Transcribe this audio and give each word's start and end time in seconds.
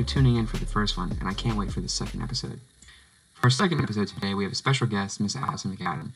for 0.00 0.08
tuning 0.08 0.36
in 0.36 0.46
for 0.46 0.56
the 0.56 0.66
first 0.66 0.96
one, 0.96 1.14
and 1.20 1.28
I 1.28 1.34
can't 1.34 1.58
wait 1.58 1.70
for 1.70 1.80
the 1.80 1.88
second 1.88 2.22
episode. 2.22 2.60
For 3.34 3.44
our 3.44 3.50
second 3.50 3.82
episode 3.82 4.08
today, 4.08 4.32
we 4.32 4.44
have 4.44 4.52
a 4.52 4.56
special 4.56 4.86
guest, 4.86 5.20
Miss 5.20 5.36
Alison 5.36 5.76
MacAdam. 5.76 6.12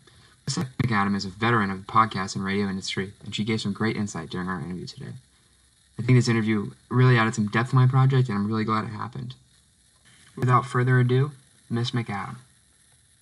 Miss 0.47 0.57
MacAdam 0.57 1.15
is 1.15 1.27
a 1.27 1.29
veteran 1.29 1.71
of 1.71 1.85
the 1.85 1.93
podcast 1.93 2.35
and 2.35 2.45
radio 2.45 2.67
industry, 2.67 3.13
and 3.25 3.35
she 3.35 3.45
gave 3.45 3.61
some 3.61 3.75
great 3.75 3.97
insight 3.97 4.31
during 4.31 4.49
our 4.49 4.61
interview 4.61 4.87
today. 4.87 5.13
I 5.99 6.03
think 6.03 6.17
this 6.17 6.29
interview 6.29 6.71
really 6.89 7.19
added 7.19 7.35
some 7.35 7.49
depth 7.49 7.71
to 7.71 7.77
my 7.77 7.87
project, 7.87 8.29
and 8.29 8.39
I'm 8.39 8.47
really 8.47 8.65
glad 8.65 8.85
it 8.85 8.89
happened. 8.89 9.35
Without 10.35 10.65
further 10.65 10.99
ado, 10.99 11.33
Miss 11.69 11.91
MacAdam. 11.91 12.37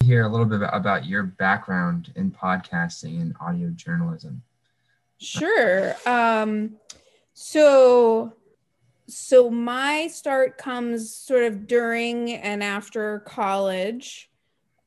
Hear 0.04 0.24
a 0.24 0.28
little 0.28 0.46
bit 0.46 0.60
about 0.62 1.06
your 1.06 1.24
background 1.24 2.12
in 2.14 2.30
podcasting 2.30 3.20
and 3.20 3.34
audio 3.40 3.70
journalism. 3.70 4.42
Sure. 5.18 5.96
Um, 6.06 6.76
so, 7.34 8.32
so 9.08 9.50
my 9.50 10.08
start 10.08 10.58
comes 10.58 11.14
sort 11.14 11.44
of 11.44 11.66
during 11.66 12.32
and 12.32 12.62
after 12.62 13.20
college. 13.20 14.30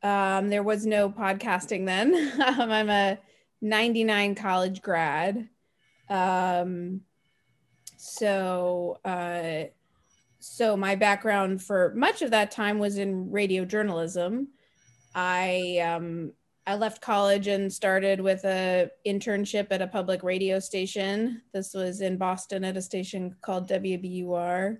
Um, 0.04 0.50
there 0.50 0.64
was 0.64 0.86
no 0.86 1.10
podcasting 1.10 1.86
then. 1.86 2.14
um, 2.46 2.72
I'm 2.72 2.90
a 2.90 3.20
99 3.62 4.36
college 4.36 4.82
grad. 4.82 5.50
Um, 6.10 7.02
so, 7.98 9.00
uh, 9.04 9.70
so 10.40 10.78
my 10.78 10.96
background 10.96 11.64
for 11.64 11.94
much 11.96 12.22
of 12.22 12.32
that 12.32 12.52
time 12.52 12.78
was 12.78 12.98
in 12.98 13.32
radio 13.32 13.66
journalism. 13.66 14.50
I 15.16 15.80
um, 15.80 16.34
I 16.68 16.76
left 16.76 17.02
college 17.02 17.48
and 17.48 17.72
started 17.72 18.20
with 18.20 18.44
a 18.44 18.90
internship 19.06 19.68
at 19.70 19.84
a 19.84 19.88
public 19.88 20.24
radio 20.24 20.60
station. 20.60 21.42
This 21.54 21.74
was 21.74 22.02
in 22.02 22.18
Boston 22.18 22.64
at 22.64 22.78
a 22.78 22.82
station 22.82 23.36
called 23.42 23.70
WBUR, 23.70 24.78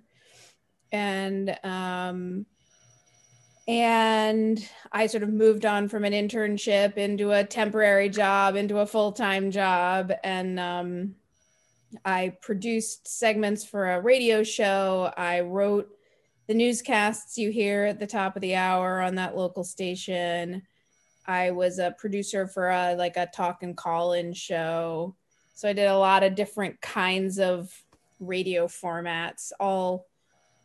and 0.92 1.58
um, 1.64 2.46
and 3.68 4.68
I 4.92 5.08
sort 5.08 5.24
of 5.24 5.30
moved 5.30 5.66
on 5.66 5.88
from 5.88 6.06
an 6.06 6.14
internship 6.14 6.98
into 6.98 7.32
a 7.32 7.44
temporary 7.44 8.10
job, 8.10 8.56
into 8.56 8.80
a 8.80 8.88
full 8.88 9.12
time 9.12 9.52
job, 9.52 10.12
and 10.24 10.60
um, 10.60 11.16
I 12.04 12.36
produced 12.42 13.08
segments 13.08 13.64
for 13.64 13.92
a 13.92 14.02
radio 14.02 14.42
show. 14.42 15.12
I 15.16 15.42
wrote 15.42 15.90
the 16.48 16.56
newscasts 16.56 17.38
you 17.38 17.52
hear 17.52 17.86
at 17.86 18.00
the 18.00 18.08
top 18.08 18.36
of 18.36 18.42
the 18.42 18.56
hour 18.56 19.02
on 19.02 19.16
that 19.16 19.38
local 19.38 19.64
station. 19.64 20.64
I 21.28 21.52
was 21.52 21.80
a 21.80 21.96
producer 21.98 22.48
for 22.48 22.70
a 22.70 22.96
like 22.96 23.18
a 23.18 23.26
talk 23.26 23.64
and 23.64 23.76
call 23.76 24.14
in 24.14 24.34
show. 24.34 25.16
So 25.54 25.70
I 25.70 25.74
did 25.74 25.88
a 25.88 25.98
lot 25.98 26.24
of 26.24 26.36
different 26.36 26.80
kinds 26.82 27.40
of 27.40 27.72
radio 28.20 28.68
formats, 28.68 29.52
all 29.60 30.08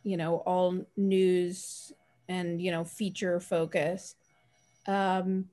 you 0.03 0.16
know, 0.16 0.36
all 0.38 0.84
news 0.97 1.92
and 2.28 2.61
you 2.61 2.70
know, 2.70 2.84
feature 2.84 3.41
focus. 3.41 4.14
Um, 4.86 5.47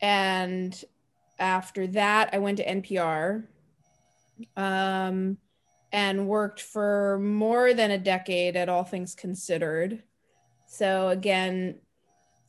and 0.00 0.84
after 1.38 1.86
that, 1.88 2.30
I 2.32 2.38
went 2.38 2.58
to 2.58 2.66
NPR 2.66 3.44
um, 4.56 5.38
and 5.92 6.28
worked 6.28 6.60
for 6.60 7.18
more 7.20 7.74
than 7.74 7.90
a 7.90 7.98
decade 7.98 8.56
at 8.56 8.68
All 8.68 8.84
Things 8.84 9.14
Considered. 9.14 10.02
So, 10.66 11.08
again, 11.08 11.76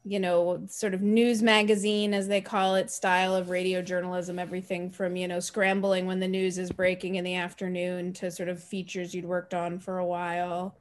you 0.03 0.19
know, 0.19 0.63
sort 0.68 0.94
of 0.94 1.02
news 1.02 1.44
magazine, 1.44 2.13
as 2.13 2.28
they 2.28 2.41
call 2.41 2.75
it, 2.75 2.90
style 2.90 3.35
of 3.35 3.50
radio 3.50 3.81
journalism, 3.81 4.40
everything 4.40 4.90
from, 4.90 5.16
you 5.16 5.28
know, 5.28 5.40
scrambling 5.40 6.06
when 6.06 6.19
the 6.19 6.28
news 6.28 6.58
is 6.58 6.72
breaking 6.72 7.16
in 7.16 7.24
the 7.25 7.35
afternoon 7.35 8.13
to 8.13 8.31
sort 8.31 8.50
of 8.50 8.63
features 8.63 9.13
you'd 9.13 9.25
worked 9.25 9.53
on 9.53 9.80
for 9.80 9.97
a 9.97 10.06
while, 10.06 10.78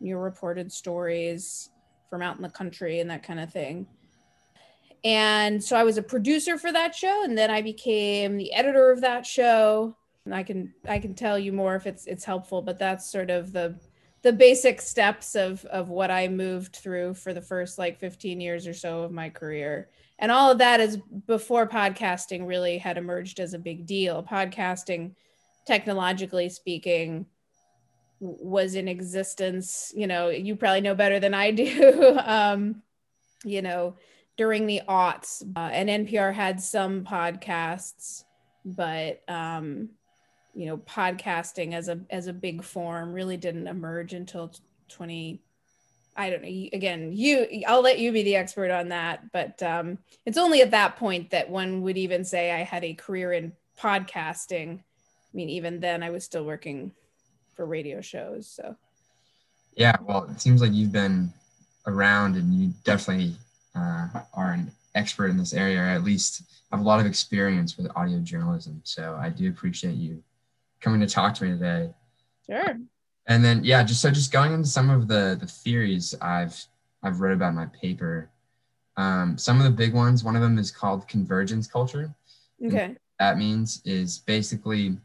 your 0.00 0.20
reported 0.20 0.72
stories 0.72 1.70
from 2.10 2.20
out 2.22 2.36
in 2.36 2.42
the 2.42 2.48
country 2.48 3.00
and 3.00 3.10
that 3.10 3.22
kind 3.22 3.38
of 3.40 3.52
thing. 3.52 3.86
And 5.04 5.62
so 5.62 5.76
I 5.76 5.84
was 5.84 5.98
a 5.98 6.02
producer 6.02 6.56
for 6.58 6.72
that 6.72 6.94
show, 6.94 7.24
and 7.24 7.36
then 7.36 7.50
I 7.50 7.60
became 7.62 8.36
the 8.36 8.52
editor 8.54 8.90
of 8.90 9.02
that 9.02 9.26
show 9.26 9.96
And 10.24 10.34
I 10.34 10.42
can 10.42 10.72
I 10.88 10.98
can 10.98 11.14
tell 11.14 11.38
you 11.38 11.52
more 11.52 11.76
if 11.76 11.86
it's 11.86 12.06
it's 12.06 12.24
helpful, 12.24 12.62
but 12.62 12.78
that's 12.78 13.10
sort 13.10 13.30
of 13.30 13.52
the 13.52 13.78
the 14.24 14.32
basic 14.32 14.80
steps 14.80 15.36
of 15.36 15.64
of 15.66 15.90
what 15.90 16.10
I 16.10 16.28
moved 16.28 16.76
through 16.76 17.14
for 17.14 17.34
the 17.34 17.42
first 17.42 17.78
like 17.78 18.00
15 18.00 18.40
years 18.40 18.66
or 18.66 18.72
so 18.72 19.02
of 19.02 19.12
my 19.12 19.28
career. 19.28 19.90
And 20.18 20.32
all 20.32 20.50
of 20.50 20.58
that 20.58 20.80
is 20.80 20.98
before 21.26 21.68
podcasting 21.68 22.46
really 22.46 22.78
had 22.78 22.96
emerged 22.96 23.38
as 23.38 23.52
a 23.52 23.58
big 23.58 23.84
deal. 23.84 24.22
Podcasting 24.22 25.14
technologically 25.66 26.48
speaking 26.48 27.26
was 28.18 28.76
in 28.76 28.88
existence, 28.88 29.92
you 29.94 30.06
know, 30.06 30.30
you 30.30 30.56
probably 30.56 30.80
know 30.80 30.94
better 30.94 31.20
than 31.20 31.34
I 31.34 31.50
do. 31.50 32.18
um, 32.24 32.82
you 33.44 33.60
know, 33.60 33.96
during 34.38 34.66
the 34.66 34.80
aughts, 34.88 35.42
uh, 35.54 35.68
and 35.70 36.08
NPR 36.08 36.32
had 36.32 36.62
some 36.62 37.04
podcasts, 37.04 38.24
but 38.64 39.22
um, 39.28 39.90
you 40.54 40.66
know 40.66 40.78
podcasting 40.78 41.74
as 41.74 41.88
a 41.88 42.00
as 42.10 42.26
a 42.26 42.32
big 42.32 42.62
form 42.62 43.12
really 43.12 43.36
didn't 43.36 43.66
emerge 43.66 44.14
until 44.14 44.52
20 44.88 45.40
i 46.16 46.30
don't 46.30 46.42
know 46.42 46.68
again 46.72 47.12
you 47.12 47.46
i'll 47.66 47.82
let 47.82 47.98
you 47.98 48.12
be 48.12 48.22
the 48.22 48.36
expert 48.36 48.70
on 48.70 48.88
that 48.88 49.32
but 49.32 49.60
um, 49.62 49.98
it's 50.24 50.38
only 50.38 50.62
at 50.62 50.70
that 50.70 50.96
point 50.96 51.30
that 51.30 51.50
one 51.50 51.82
would 51.82 51.98
even 51.98 52.24
say 52.24 52.52
i 52.52 52.62
had 52.62 52.84
a 52.84 52.94
career 52.94 53.32
in 53.32 53.52
podcasting. 53.78 54.78
I 54.78 55.36
mean 55.36 55.48
even 55.48 55.80
then 55.80 56.02
i 56.02 56.10
was 56.10 56.24
still 56.24 56.44
working 56.44 56.92
for 57.54 57.66
radio 57.66 58.00
shows 58.00 58.48
so. 58.48 58.76
Yeah 59.74 59.96
well 60.02 60.24
it 60.30 60.40
seems 60.40 60.62
like 60.62 60.72
you've 60.72 60.92
been 60.92 61.32
around 61.86 62.36
and 62.36 62.54
you 62.54 62.72
definitely 62.84 63.34
uh, 63.74 64.08
are 64.32 64.52
an 64.52 64.70
expert 64.94 65.28
in 65.28 65.36
this 65.36 65.52
area 65.52 65.80
or 65.80 65.86
at 65.86 66.04
least 66.04 66.42
have 66.70 66.80
a 66.80 66.84
lot 66.84 67.00
of 67.00 67.06
experience 67.06 67.76
with 67.76 67.90
audio 67.96 68.20
journalism 68.20 68.80
so 68.84 69.18
i 69.20 69.28
do 69.28 69.48
appreciate 69.48 69.96
you 69.96 70.22
coming 70.84 71.00
to 71.00 71.06
talk 71.06 71.34
to 71.34 71.44
me 71.44 71.50
today. 71.50 71.90
Sure. 72.46 72.78
And 73.26 73.42
then 73.42 73.64
yeah, 73.64 73.82
just 73.82 74.02
so 74.02 74.10
just 74.10 74.30
going 74.30 74.52
into 74.52 74.68
some 74.68 74.90
of 74.90 75.08
the 75.08 75.36
the 75.40 75.46
theories 75.46 76.14
I've 76.20 76.62
I've 77.02 77.20
read 77.20 77.32
about 77.32 77.50
in 77.50 77.54
my 77.56 77.66
paper. 77.66 78.30
Um, 78.96 79.36
some 79.38 79.58
of 79.58 79.64
the 79.64 79.70
big 79.70 79.94
ones. 79.94 80.22
One 80.22 80.36
of 80.36 80.42
them 80.42 80.58
is 80.58 80.70
called 80.70 81.08
convergence 81.08 81.66
culture. 81.66 82.14
Okay. 82.64 82.96
that 83.18 83.36
means 83.36 83.82
is 83.84 84.18
basically 84.18 84.96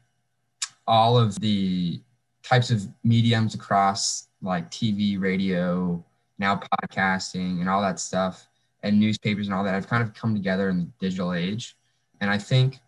all 0.85 1.17
of 1.17 1.39
the 1.39 1.99
types 2.43 2.71
of 2.71 2.87
mediums 3.03 3.55
across 3.55 4.27
like 4.41 4.69
TV, 4.69 5.19
radio, 5.19 6.03
now 6.37 6.59
podcasting, 6.83 7.59
and 7.59 7.69
all 7.69 7.81
that 7.81 7.99
stuff, 7.99 8.47
and 8.83 8.99
newspapers 8.99 9.47
and 9.47 9.53
all 9.53 9.63
that 9.63 9.73
have 9.73 9.87
kind 9.87 10.03
of 10.03 10.13
come 10.13 10.33
together 10.33 10.69
in 10.69 10.79
the 10.79 10.91
digital 10.99 11.33
age. 11.33 11.75
And 12.21 12.29
I 12.29 12.37
think 12.37 12.79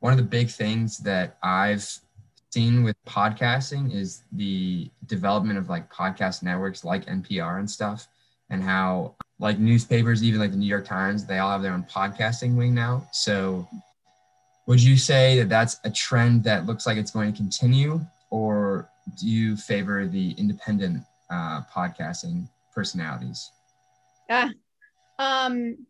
one 0.00 0.12
of 0.12 0.16
the 0.16 0.24
big 0.24 0.48
things 0.48 0.98
that 0.98 1.38
I've 1.42 1.88
seen 2.52 2.82
with 2.82 2.96
podcasting 3.06 3.94
is 3.94 4.22
the 4.32 4.90
development 5.06 5.58
of 5.58 5.68
like 5.68 5.92
podcast 5.92 6.42
networks 6.42 6.84
like 6.84 7.06
NPR 7.06 7.58
and 7.58 7.70
stuff, 7.70 8.08
and 8.50 8.62
how 8.62 9.14
like 9.38 9.58
newspapers, 9.58 10.22
even 10.22 10.40
like 10.40 10.50
the 10.50 10.56
New 10.56 10.66
York 10.66 10.84
Times, 10.84 11.24
they 11.24 11.38
all 11.38 11.50
have 11.50 11.62
their 11.62 11.72
own 11.72 11.84
podcasting 11.84 12.56
wing 12.56 12.74
now. 12.74 13.06
So, 13.12 13.68
would 14.66 14.82
you 14.82 14.96
say 14.96 15.38
that 15.38 15.48
that's 15.48 15.78
a 15.84 15.90
trend 15.90 16.44
that 16.44 16.66
looks 16.66 16.86
like 16.86 16.98
it's 16.98 17.10
going 17.10 17.32
to 17.32 17.36
continue, 17.36 18.00
or 18.30 18.90
do 19.18 19.28
you 19.28 19.56
favor 19.56 20.06
the 20.06 20.32
independent 20.32 21.02
uh, 21.30 21.62
podcasting 21.72 22.48
personalities? 22.74 23.50
Yeah. 24.28 24.50
Um, 25.18 25.86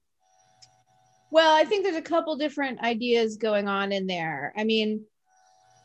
well, 1.31 1.55
I 1.55 1.65
think 1.65 1.85
there's 1.85 1.97
a 1.97 2.03
couple 2.03 2.37
different 2.37 2.81
ideas 2.81 3.37
going 3.37 3.69
on 3.69 3.93
in 3.93 4.07
there. 4.07 4.53
I 4.57 4.65
mean, 4.65 5.05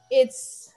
it's 0.10 0.74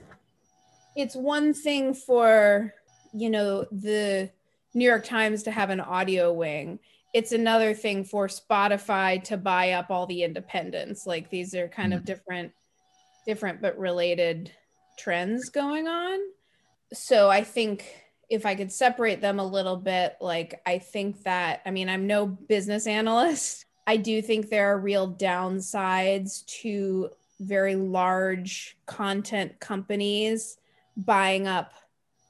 it's 0.96 1.14
one 1.14 1.54
thing 1.54 1.94
for 1.94 2.74
you 3.12 3.30
know 3.30 3.66
the 3.70 4.30
New 4.74 4.84
York 4.84 5.04
Times 5.04 5.42
to 5.44 5.50
have 5.50 5.70
an 5.70 5.80
audio 5.80 6.32
wing. 6.32 6.78
It's 7.14 7.32
another 7.32 7.72
thing 7.72 8.04
for 8.04 8.28
Spotify 8.28 9.22
to 9.24 9.36
buy 9.36 9.72
up 9.72 9.90
all 9.90 10.06
the 10.06 10.22
independents. 10.22 11.06
Like 11.06 11.30
these 11.30 11.54
are 11.54 11.68
kind 11.68 11.92
mm 11.92 11.96
of 11.96 12.04
different 12.04 12.52
different 13.26 13.60
but 13.60 13.78
related 13.78 14.50
trends 14.98 15.50
going 15.50 15.86
on. 15.86 16.18
So 16.92 17.28
I 17.28 17.44
think 17.44 17.84
if 18.30 18.44
I 18.46 18.54
could 18.54 18.72
separate 18.72 19.20
them 19.20 19.38
a 19.38 19.46
little 19.46 19.76
bit, 19.76 20.16
like 20.20 20.60
I 20.66 20.78
think 20.78 21.22
that 21.24 21.62
I 21.64 21.70
mean 21.70 21.88
I'm 21.88 22.06
no 22.06 22.26
business 22.26 22.86
analyst. 22.98 23.64
I 23.86 23.96
do 23.96 24.20
think 24.20 24.50
there 24.50 24.72
are 24.72 24.78
real 24.78 25.14
downsides 25.14 26.44
to 26.60 27.10
very 27.40 27.76
large 27.76 28.76
content 28.86 29.60
companies 29.60 30.58
buying 30.96 31.46
up 31.46 31.72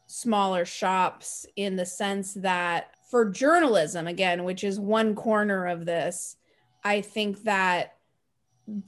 smaller 0.07 0.65
shops 0.65 1.47
in 1.57 1.77
the 1.77 1.87
sense 1.87 2.35
that 2.35 2.91
for 3.11 3.31
journalism, 3.31 4.07
again, 4.07 4.45
which 4.45 4.65
is 4.65 4.79
one 4.79 5.15
corner 5.15 5.67
of 5.67 5.87
this, 5.87 6.37
I 6.85 7.01
think 7.01 7.45
that 7.45 7.95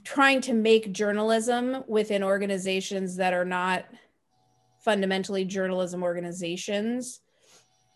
trying 0.03 0.41
to 0.41 0.53
make 0.53 0.91
journalism 0.91 1.83
within 1.87 2.23
organizations 2.23 3.15
that 3.15 3.33
are 3.33 3.45
not 3.45 3.85
fundamentally 4.79 5.45
journalism 5.45 6.03
organizations 6.03 7.21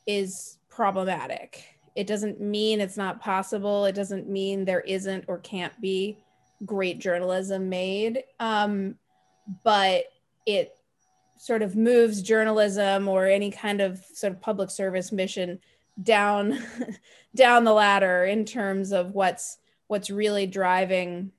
is 0.07 0.57
problematic. 0.69 1.63
It 1.95 2.07
doesn't 2.07 2.41
mean 2.41 2.81
it's 2.81 2.97
not 2.97 3.21
possible. 3.21 3.85
It 3.85 3.95
doesn't 3.95 4.27
mean 4.27 4.65
there 4.65 4.81
isn't 4.81 5.25
or 5.27 5.39
can't 5.39 5.79
be 5.79 6.24
great 6.63 6.99
journalism 6.99 7.69
made. 7.69 8.23
Um, 8.39 8.95
but 9.63 10.05
it 10.45 10.75
sort 11.37 11.61
of 11.61 11.75
moves 11.75 12.21
journalism 12.21 13.07
or 13.07 13.27
any 13.27 13.51
kind 13.51 13.81
of 13.81 14.03
sort 14.13 14.33
of 14.33 14.41
public 14.41 14.69
service 14.69 15.11
mission 15.11 15.59
down 16.01 16.57
down 17.35 17.63
the 17.63 17.73
ladder 17.73 18.25
in 18.25 18.45
terms 18.45 18.91
of 18.91 19.11
what's 19.11 19.57
what's 19.87 20.09
really 20.09 20.47
driving 20.47 21.31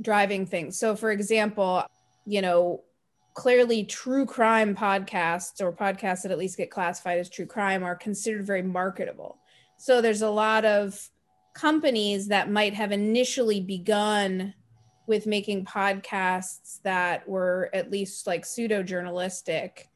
driving 0.00 0.46
things. 0.46 0.78
So 0.78 0.96
for 0.96 1.10
example, 1.10 1.84
you 2.26 2.42
know, 2.42 2.82
clearly 3.34 3.84
true 3.84 4.26
crime 4.26 4.74
podcasts 4.74 5.60
or 5.60 5.72
podcasts 5.72 6.22
that 6.22 6.32
at 6.32 6.38
least 6.38 6.56
get 6.56 6.70
classified 6.70 7.18
as 7.18 7.30
true 7.30 7.46
crime 7.46 7.84
are 7.84 7.94
considered 7.94 8.46
very 8.46 8.62
marketable. 8.62 9.38
So 9.78 10.00
there's 10.00 10.22
a 10.22 10.30
lot 10.30 10.64
of 10.64 11.08
companies 11.56 12.28
that 12.28 12.50
might 12.50 12.74
have 12.74 12.92
initially 12.92 13.60
begun 13.60 14.52
with 15.06 15.26
making 15.26 15.64
podcasts 15.64 16.82
that 16.82 17.26
were 17.26 17.70
at 17.72 17.90
least 17.90 18.26
like 18.26 18.44
pseudo 18.44 18.82
journalistic 18.82 19.88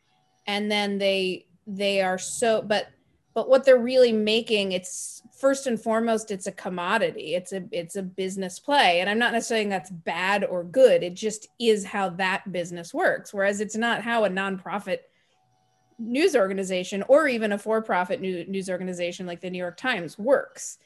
and 0.46 0.70
then 0.70 0.96
they 0.96 1.46
they 1.66 2.00
are 2.00 2.16
so 2.16 2.62
but 2.62 2.88
but 3.34 3.48
what 3.48 3.64
they're 3.64 3.78
really 3.78 4.10
making 4.10 4.72
it's 4.72 5.22
first 5.38 5.66
and 5.66 5.80
foremost 5.80 6.30
it's 6.30 6.46
a 6.46 6.52
commodity. 6.52 7.34
It's 7.34 7.52
a 7.52 7.62
it's 7.70 7.96
a 7.96 8.02
business 8.02 8.58
play 8.58 9.00
and 9.00 9.10
i'm 9.10 9.18
not 9.18 9.32
necessarily 9.32 9.64
saying 9.64 9.68
that's 9.68 9.90
bad 9.90 10.44
or 10.44 10.64
good. 10.64 11.02
It 11.02 11.14
just 11.14 11.48
is 11.58 11.84
how 11.84 12.08
that 12.10 12.50
business 12.50 12.94
works 12.94 13.34
whereas 13.34 13.60
it's 13.60 13.76
not 13.76 14.00
how 14.02 14.24
a 14.24 14.30
nonprofit 14.30 15.00
news 15.98 16.34
organization 16.34 17.04
or 17.08 17.28
even 17.28 17.52
a 17.52 17.58
for-profit 17.58 18.22
news 18.22 18.70
organization 18.70 19.26
like 19.26 19.42
the 19.42 19.50
new 19.50 19.58
york 19.58 19.76
times 19.76 20.18
works 20.18 20.78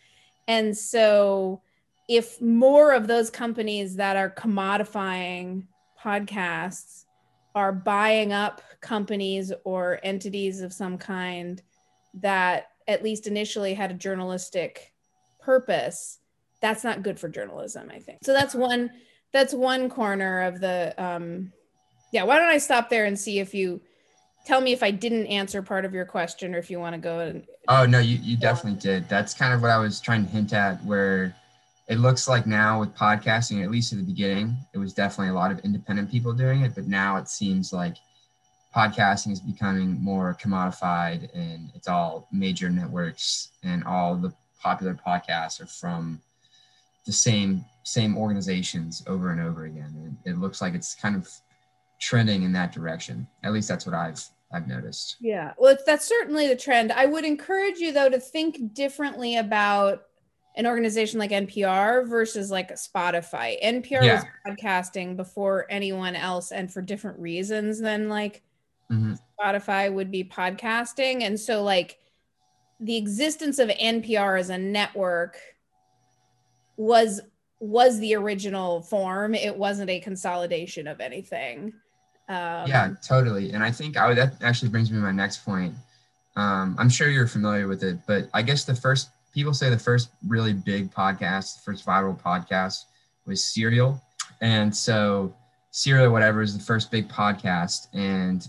and 0.46 0.76
so 0.76 1.62
if 2.08 2.40
more 2.40 2.92
of 2.92 3.06
those 3.06 3.30
companies 3.30 3.96
that 3.96 4.16
are 4.16 4.30
commodifying 4.30 5.66
podcasts 6.02 7.04
are 7.54 7.72
buying 7.72 8.32
up 8.32 8.60
companies 8.80 9.52
or 9.64 10.00
entities 10.02 10.60
of 10.60 10.72
some 10.72 10.98
kind 10.98 11.62
that 12.14 12.68
at 12.86 13.02
least 13.02 13.26
initially 13.26 13.74
had 13.74 13.90
a 13.90 13.94
journalistic 13.94 14.92
purpose 15.40 16.18
that's 16.60 16.84
not 16.84 17.02
good 17.02 17.18
for 17.18 17.28
journalism 17.28 17.90
i 17.92 17.98
think. 17.98 18.18
So 18.22 18.32
that's 18.32 18.54
one 18.54 18.90
that's 19.32 19.52
one 19.52 19.90
corner 19.90 20.42
of 20.42 20.60
the 20.60 20.94
um 20.96 21.52
yeah 22.12 22.22
why 22.22 22.38
don't 22.38 22.50
i 22.50 22.58
stop 22.58 22.88
there 22.88 23.04
and 23.04 23.18
see 23.18 23.38
if 23.38 23.54
you 23.54 23.80
tell 24.44 24.60
me 24.60 24.72
if 24.72 24.82
i 24.82 24.90
didn't 24.90 25.26
answer 25.26 25.62
part 25.62 25.84
of 25.84 25.92
your 25.94 26.04
question 26.04 26.54
or 26.54 26.58
if 26.58 26.70
you 26.70 26.78
want 26.78 26.94
to 26.94 27.00
go 27.00 27.20
and 27.20 27.46
oh 27.68 27.84
no 27.86 27.98
you, 27.98 28.18
you 28.22 28.36
definitely 28.36 28.78
did. 28.78 29.08
That's 29.08 29.34
kind 29.34 29.52
of 29.52 29.62
what 29.62 29.70
i 29.70 29.78
was 29.78 30.00
trying 30.00 30.24
to 30.24 30.30
hint 30.30 30.52
at 30.52 30.82
where 30.84 31.34
it 31.88 31.96
looks 31.98 32.28
like 32.28 32.46
now 32.46 32.80
with 32.80 32.94
podcasting 32.94 33.62
at 33.62 33.70
least 33.70 33.92
at 33.92 33.98
the 33.98 34.04
beginning 34.04 34.56
it 34.72 34.78
was 34.78 34.92
definitely 34.92 35.30
a 35.30 35.34
lot 35.34 35.50
of 35.50 35.58
independent 35.60 36.10
people 36.10 36.32
doing 36.32 36.62
it 36.62 36.74
but 36.74 36.86
now 36.86 37.16
it 37.16 37.28
seems 37.28 37.72
like 37.72 37.96
podcasting 38.74 39.32
is 39.32 39.40
becoming 39.40 40.02
more 40.02 40.36
commodified 40.42 41.28
and 41.34 41.70
it's 41.74 41.88
all 41.88 42.28
major 42.32 42.68
networks 42.68 43.50
and 43.62 43.84
all 43.84 44.16
the 44.16 44.32
popular 44.60 44.94
podcasts 44.94 45.60
are 45.60 45.66
from 45.66 46.20
the 47.06 47.12
same 47.12 47.64
same 47.84 48.16
organizations 48.16 49.04
over 49.06 49.30
and 49.30 49.40
over 49.40 49.66
again. 49.66 49.94
And 49.96 50.16
it 50.24 50.40
looks 50.40 50.60
like 50.60 50.74
it's 50.74 50.94
kind 50.94 51.14
of 51.14 51.28
trending 52.04 52.42
in 52.42 52.52
that 52.52 52.72
direction 52.72 53.26
at 53.42 53.52
least 53.52 53.68
that's 53.68 53.86
what 53.86 53.94
i've 53.94 54.22
i've 54.52 54.68
noticed 54.68 55.16
yeah 55.20 55.52
well 55.56 55.76
that's 55.86 56.06
certainly 56.06 56.46
the 56.46 56.56
trend 56.56 56.92
i 56.92 57.06
would 57.06 57.24
encourage 57.24 57.78
you 57.78 57.92
though 57.92 58.10
to 58.10 58.20
think 58.20 58.74
differently 58.74 59.36
about 59.36 60.02
an 60.56 60.66
organization 60.66 61.18
like 61.18 61.30
npr 61.30 62.06
versus 62.06 62.50
like 62.50 62.70
spotify 62.74 63.60
npr 63.64 64.04
yeah. 64.04 64.14
was 64.14 64.24
podcasting 64.46 65.16
before 65.16 65.66
anyone 65.70 66.14
else 66.14 66.52
and 66.52 66.70
for 66.70 66.82
different 66.82 67.18
reasons 67.18 67.80
than 67.80 68.08
like 68.08 68.42
mm-hmm. 68.92 69.14
Spotify 69.38 69.92
would 69.92 70.10
be 70.10 70.24
podcasting. 70.24 71.22
And 71.22 71.38
so, 71.38 71.62
like, 71.62 71.98
the 72.80 72.96
existence 72.96 73.58
of 73.58 73.68
NPR 73.68 74.38
as 74.38 74.50
a 74.50 74.58
network 74.58 75.38
was 76.76 77.20
was 77.60 77.98
the 77.98 78.14
original 78.14 78.82
form. 78.82 79.34
It 79.34 79.56
wasn't 79.56 79.90
a 79.90 80.00
consolidation 80.00 80.86
of 80.86 81.00
anything. 81.00 81.72
Um, 82.28 82.66
yeah, 82.66 82.90
totally. 83.06 83.52
And 83.52 83.62
I 83.62 83.70
think 83.70 83.96
I 83.96 84.08
would, 84.08 84.16
that 84.16 84.42
actually 84.42 84.70
brings 84.70 84.90
me 84.90 84.96
to 84.96 85.02
my 85.02 85.12
next 85.12 85.44
point. 85.44 85.74
Um, 86.36 86.74
I'm 86.78 86.88
sure 86.88 87.08
you're 87.08 87.26
familiar 87.26 87.68
with 87.68 87.82
it, 87.82 87.98
but 88.06 88.28
I 88.32 88.42
guess 88.42 88.64
the 88.64 88.74
first 88.74 89.10
people 89.32 89.52
say 89.52 89.68
the 89.68 89.78
first 89.78 90.10
really 90.26 90.52
big 90.52 90.92
podcast, 90.92 91.56
the 91.56 91.62
first 91.62 91.84
viral 91.84 92.18
podcast 92.18 92.84
was 93.26 93.44
Serial. 93.44 94.00
And 94.40 94.74
so 94.74 95.34
Serial, 95.70 96.12
whatever, 96.12 96.40
is 96.40 96.56
the 96.56 96.62
first 96.62 96.90
big 96.90 97.08
podcast. 97.08 97.88
And 97.92 98.48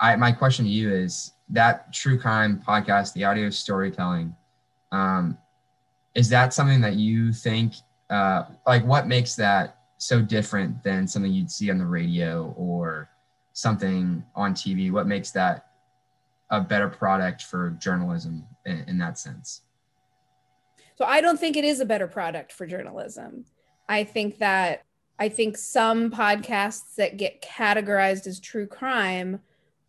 I 0.00 0.16
my 0.16 0.32
question 0.32 0.64
to 0.64 0.70
you 0.70 0.92
is 0.92 1.32
that 1.50 1.92
true 1.92 2.18
crime 2.18 2.62
podcast, 2.66 3.12
the 3.12 3.24
audio 3.24 3.50
storytelling, 3.50 4.34
um, 4.92 5.36
is 6.14 6.28
that 6.28 6.54
something 6.54 6.80
that 6.80 6.94
you 6.94 7.32
think 7.32 7.74
uh, 8.10 8.44
like 8.66 8.84
what 8.84 9.06
makes 9.06 9.34
that 9.36 9.77
so 9.98 10.22
different 10.22 10.82
than 10.82 11.06
something 11.06 11.32
you'd 11.32 11.50
see 11.50 11.70
on 11.70 11.78
the 11.78 11.86
radio 11.86 12.54
or 12.56 13.10
something 13.52 14.24
on 14.34 14.54
TV? 14.54 14.90
What 14.90 15.06
makes 15.06 15.30
that 15.32 15.66
a 16.50 16.60
better 16.60 16.88
product 16.88 17.42
for 17.42 17.70
journalism 17.80 18.44
in, 18.64 18.84
in 18.88 18.98
that 18.98 19.18
sense? 19.18 19.62
So 20.96 21.04
I 21.04 21.20
don't 21.20 21.38
think 21.38 21.56
it 21.56 21.64
is 21.64 21.80
a 21.80 21.86
better 21.86 22.08
product 22.08 22.52
for 22.52 22.66
journalism. 22.66 23.44
I 23.88 24.04
think 24.04 24.38
that 24.38 24.84
I 25.18 25.28
think 25.28 25.56
some 25.56 26.10
podcasts 26.10 26.94
that 26.96 27.16
get 27.16 27.42
categorized 27.42 28.26
as 28.26 28.38
true 28.38 28.66
crime 28.66 29.40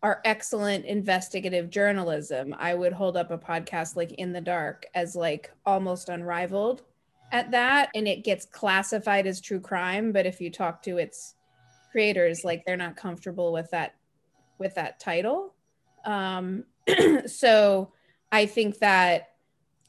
are 0.02 0.20
excellent 0.24 0.86
investigative 0.86 1.70
journalism. 1.70 2.54
I 2.58 2.74
would 2.74 2.92
hold 2.92 3.16
up 3.16 3.30
a 3.30 3.38
podcast 3.38 3.96
like 3.96 4.12
In 4.12 4.32
the 4.32 4.40
Dark 4.40 4.86
as 4.94 5.14
like 5.14 5.52
almost 5.66 6.08
unrivaled 6.08 6.82
at 7.32 7.50
that. 7.52 7.90
And 7.94 8.08
it 8.08 8.24
gets 8.24 8.46
classified 8.46 9.26
as 9.26 9.40
true 9.40 9.60
crime. 9.60 10.12
But 10.12 10.26
if 10.26 10.40
you 10.40 10.50
talk 10.50 10.82
to 10.84 10.98
its 10.98 11.34
creators, 11.90 12.44
like 12.44 12.64
they're 12.64 12.76
not 12.76 12.96
comfortable 12.96 13.52
with 13.52 13.70
that 13.70 13.94
with 14.58 14.74
that 14.74 15.00
title. 15.00 15.54
Um, 16.04 16.64
so 17.26 17.92
I 18.30 18.46
think 18.46 18.78
that 18.78 19.28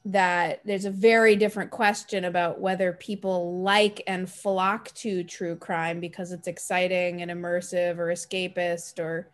that 0.04 0.62
there's 0.66 0.86
a 0.86 0.92
very 0.92 1.36
different 1.36 1.70
question 1.70 2.26
about 2.26 2.60
whether 2.60 2.92
people 2.94 3.62
like 3.62 4.02
and 4.08 4.28
flock 4.28 4.92
to 4.96 5.24
true 5.24 5.56
crime 5.56 6.00
because 6.00 6.32
it's 6.32 6.48
exciting 6.48 7.22
and 7.22 7.30
immersive 7.30 8.00
or 8.00 8.08
escapist 8.08 9.00
or 9.00 9.30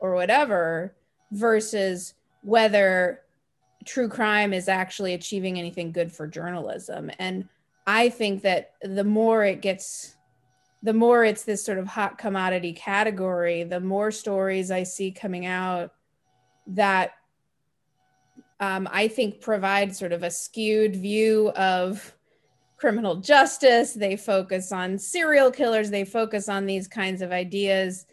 or 0.00 0.14
whatever 0.14 0.94
versus 1.32 2.12
whether 2.42 3.23
true 3.84 4.08
crime 4.08 4.52
is 4.52 4.68
actually 4.68 5.14
achieving 5.14 5.58
anything 5.58 5.92
good 5.92 6.12
for 6.12 6.26
journalism. 6.26 7.10
And 7.18 7.48
i 7.86 8.08
think 8.08 8.40
that 8.40 8.72
the 8.82 9.04
more 9.04 9.44
it 9.44 9.60
gets 9.60 10.16
the 10.82 10.94
more 10.94 11.22
it's 11.22 11.44
this 11.44 11.62
sort 11.62 11.76
of 11.76 11.86
hot 11.86 12.16
commodity 12.16 12.72
category 12.72 13.62
the 13.62 13.78
more 13.78 14.10
stories 14.10 14.70
i 14.70 14.82
see 14.82 15.10
coming 15.10 15.44
out 15.44 15.92
that 16.66 17.12
um, 18.60 18.88
i 18.90 19.06
think 19.06 19.42
provide 19.42 19.94
sort 19.94 20.12
of 20.12 20.22
a 20.22 20.30
skewed 20.30 20.96
view 20.96 21.50
of 21.50 22.14
criminal 22.84 23.16
justice. 23.16 23.94
They 23.94 24.14
focus 24.14 24.70
on 24.70 24.98
serial 24.98 25.50
killers. 25.50 25.88
They 25.88 26.04
focus 26.04 26.50
on 26.50 26.66
these 26.66 26.86
kinds 26.86 27.22
of 27.22 27.32
ideas 27.32 28.04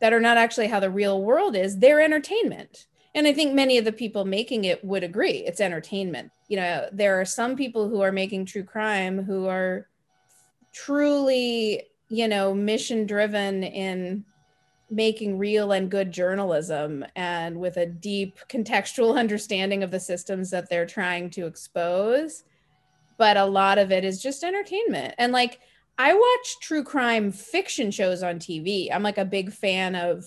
that 0.00 0.12
are 0.12 0.18
not 0.18 0.36
actually 0.36 0.66
how 0.66 0.80
the 0.80 0.90
real 0.90 1.22
world 1.22 1.54
is, 1.54 1.78
they're 1.78 2.00
entertainment. 2.00 2.87
And 3.14 3.26
I 3.26 3.32
think 3.32 3.54
many 3.54 3.78
of 3.78 3.84
the 3.84 3.92
people 3.92 4.24
making 4.24 4.64
it 4.64 4.84
would 4.84 5.02
agree 5.02 5.44
it's 5.46 5.60
entertainment. 5.60 6.30
You 6.48 6.56
know, 6.58 6.88
there 6.92 7.20
are 7.20 7.24
some 7.24 7.56
people 7.56 7.88
who 7.88 8.00
are 8.00 8.12
making 8.12 8.46
true 8.46 8.64
crime 8.64 9.22
who 9.22 9.46
are 9.46 9.88
truly, 10.72 11.84
you 12.08 12.28
know, 12.28 12.54
mission 12.54 13.06
driven 13.06 13.64
in 13.64 14.24
making 14.90 15.38
real 15.38 15.72
and 15.72 15.90
good 15.90 16.10
journalism 16.10 17.04
and 17.14 17.58
with 17.58 17.76
a 17.76 17.86
deep 17.86 18.38
contextual 18.48 19.16
understanding 19.18 19.82
of 19.82 19.90
the 19.90 20.00
systems 20.00 20.50
that 20.50 20.68
they're 20.68 20.86
trying 20.86 21.30
to 21.30 21.46
expose. 21.46 22.44
But 23.16 23.36
a 23.36 23.44
lot 23.44 23.78
of 23.78 23.90
it 23.90 24.04
is 24.04 24.22
just 24.22 24.44
entertainment. 24.44 25.14
And 25.18 25.32
like, 25.32 25.60
I 25.98 26.14
watch 26.14 26.60
true 26.60 26.84
crime 26.84 27.32
fiction 27.32 27.90
shows 27.90 28.22
on 28.22 28.38
TV. 28.38 28.88
I'm 28.92 29.02
like 29.02 29.18
a 29.18 29.24
big 29.24 29.52
fan 29.52 29.96
of, 29.96 30.24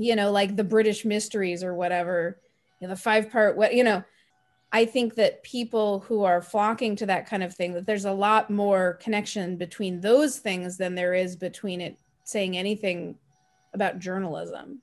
you 0.00 0.16
know, 0.16 0.30
like 0.30 0.56
the 0.56 0.64
British 0.64 1.04
mysteries 1.04 1.62
or 1.62 1.74
whatever, 1.74 2.40
you 2.80 2.88
know, 2.88 2.94
the 2.94 3.00
five 3.00 3.30
part, 3.30 3.56
what, 3.56 3.74
you 3.74 3.84
know, 3.84 4.02
I 4.72 4.86
think 4.86 5.16
that 5.16 5.42
people 5.42 6.00
who 6.00 6.24
are 6.24 6.40
flocking 6.40 6.96
to 6.96 7.06
that 7.06 7.26
kind 7.26 7.42
of 7.42 7.54
thing, 7.54 7.74
that 7.74 7.86
there's 7.86 8.06
a 8.06 8.12
lot 8.12 8.50
more 8.50 8.94
connection 8.94 9.56
between 9.56 10.00
those 10.00 10.38
things 10.38 10.78
than 10.78 10.94
there 10.94 11.12
is 11.12 11.36
between 11.36 11.80
it 11.80 11.98
saying 12.24 12.56
anything 12.56 13.16
about 13.74 13.98
journalism. 13.98 14.80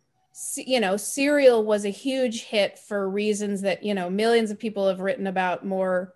you 0.55 0.79
know, 0.79 0.97
Serial 0.97 1.63
was 1.63 1.83
a 1.83 1.89
huge 1.89 2.43
hit 2.43 2.77
for 2.77 3.09
reasons 3.09 3.61
that, 3.61 3.81
you 3.83 3.95
know, 3.95 4.09
millions 4.09 4.51
of 4.51 4.59
people 4.59 4.87
have 4.87 4.99
written 4.99 5.25
about 5.25 5.65
more 5.65 6.13